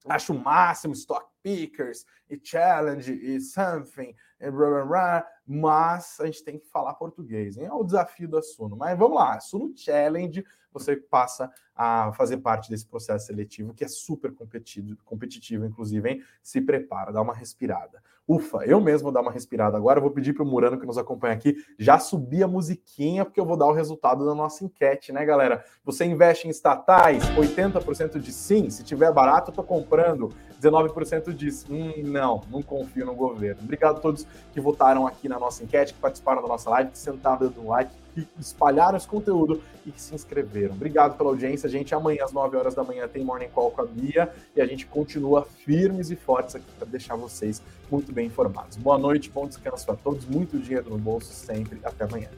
Acho 0.06 0.32
o 0.32 0.38
máximo 0.38 0.94
stock 0.94 1.26
pickers 1.42 2.04
e 2.28 2.40
challenge 2.42 3.12
e 3.12 3.40
something 3.40 4.14
e 4.40 4.50
blá, 4.50 4.68
blá, 4.68 4.84
blá, 4.84 5.26
mas 5.46 6.18
a 6.18 6.26
gente 6.26 6.42
tem 6.42 6.58
que 6.58 6.66
falar 6.66 6.94
português. 6.94 7.56
Hein? 7.56 7.66
É 7.66 7.72
o 7.72 7.84
desafio 7.84 8.28
da 8.28 8.42
Suno. 8.42 8.76
Mas 8.76 8.98
vamos 8.98 9.16
lá, 9.16 9.38
Suno 9.38 9.72
Challenge, 9.76 10.44
você 10.72 10.96
passa 10.96 11.50
a 11.74 12.12
fazer 12.14 12.38
parte 12.38 12.68
desse 12.68 12.86
processo 12.86 13.26
seletivo 13.26 13.74
que 13.74 13.84
é 13.84 13.88
super 13.88 14.34
competitivo, 14.34 14.96
competitivo 15.04 15.64
inclusive, 15.64 16.08
hein? 16.08 16.24
Se 16.42 16.60
prepara, 16.60 17.12
dá 17.12 17.20
uma 17.20 17.34
respirada. 17.34 18.02
Ufa, 18.32 18.64
eu 18.64 18.80
mesmo 18.80 19.04
vou 19.04 19.12
dar 19.12 19.20
uma 19.20 19.30
respirada 19.30 19.76
agora. 19.76 20.00
vou 20.00 20.10
pedir 20.10 20.32
para 20.32 20.42
o 20.42 20.46
Murano 20.46 20.80
que 20.80 20.86
nos 20.86 20.96
acompanha 20.96 21.34
aqui 21.34 21.54
já 21.78 21.98
subir 21.98 22.42
a 22.42 22.48
musiquinha, 22.48 23.26
porque 23.26 23.38
eu 23.38 23.44
vou 23.44 23.58
dar 23.58 23.66
o 23.66 23.72
resultado 23.72 24.24
da 24.24 24.34
nossa 24.34 24.64
enquete, 24.64 25.12
né, 25.12 25.22
galera? 25.22 25.62
Você 25.84 26.06
investe 26.06 26.48
em 26.48 26.50
estatais? 26.50 27.22
80% 27.36 28.18
de 28.18 28.32
sim. 28.32 28.70
Se 28.70 28.82
tiver 28.82 29.12
barato, 29.12 29.50
eu 29.50 29.54
tô 29.54 29.62
comprando. 29.62 30.30
19% 30.62 31.34
diz, 31.34 31.66
hum, 31.68 31.92
não, 32.04 32.40
não 32.50 32.62
confio 32.62 33.04
no 33.04 33.14
governo. 33.14 33.60
Obrigado 33.62 33.96
a 33.96 34.00
todos 34.00 34.26
que 34.52 34.60
votaram 34.60 35.06
aqui 35.06 35.28
na 35.28 35.38
nossa 35.38 35.62
enquete, 35.62 35.92
que 35.92 36.00
participaram 36.00 36.40
da 36.40 36.48
nossa 36.48 36.70
live, 36.70 36.90
que 36.90 36.98
sentaram 36.98 37.38
dando 37.38 37.60
um 37.60 37.68
like, 37.68 37.92
que 38.14 38.26
espalharam 38.38 38.96
esse 38.96 39.06
conteúdo 39.06 39.62
e 39.86 39.90
que 39.90 40.00
se 40.00 40.14
inscreveram. 40.14 40.74
Obrigado 40.74 41.16
pela 41.16 41.30
audiência, 41.30 41.68
gente. 41.68 41.94
Amanhã, 41.94 42.24
às 42.24 42.32
9 42.32 42.56
horas 42.56 42.74
da 42.74 42.84
manhã, 42.84 43.08
tem 43.08 43.24
Morning 43.24 43.48
Call 43.48 43.70
com 43.70 43.82
a 43.82 43.86
Bia 43.86 44.32
e 44.54 44.60
a 44.60 44.66
gente 44.66 44.86
continua 44.86 45.42
firmes 45.42 46.10
e 46.10 46.16
fortes 46.16 46.54
aqui 46.54 46.70
para 46.78 46.86
deixar 46.86 47.16
vocês 47.16 47.62
muito 47.90 48.12
bem 48.12 48.26
informados. 48.26 48.76
Boa 48.76 48.98
noite, 48.98 49.30
bom 49.30 49.46
descanso 49.46 49.90
a 49.90 49.96
todos, 49.96 50.24
muito 50.26 50.58
dinheiro 50.58 50.90
no 50.90 50.98
bolso 50.98 51.32
sempre. 51.32 51.80
Até 51.84 52.04
amanhã. 52.04 52.28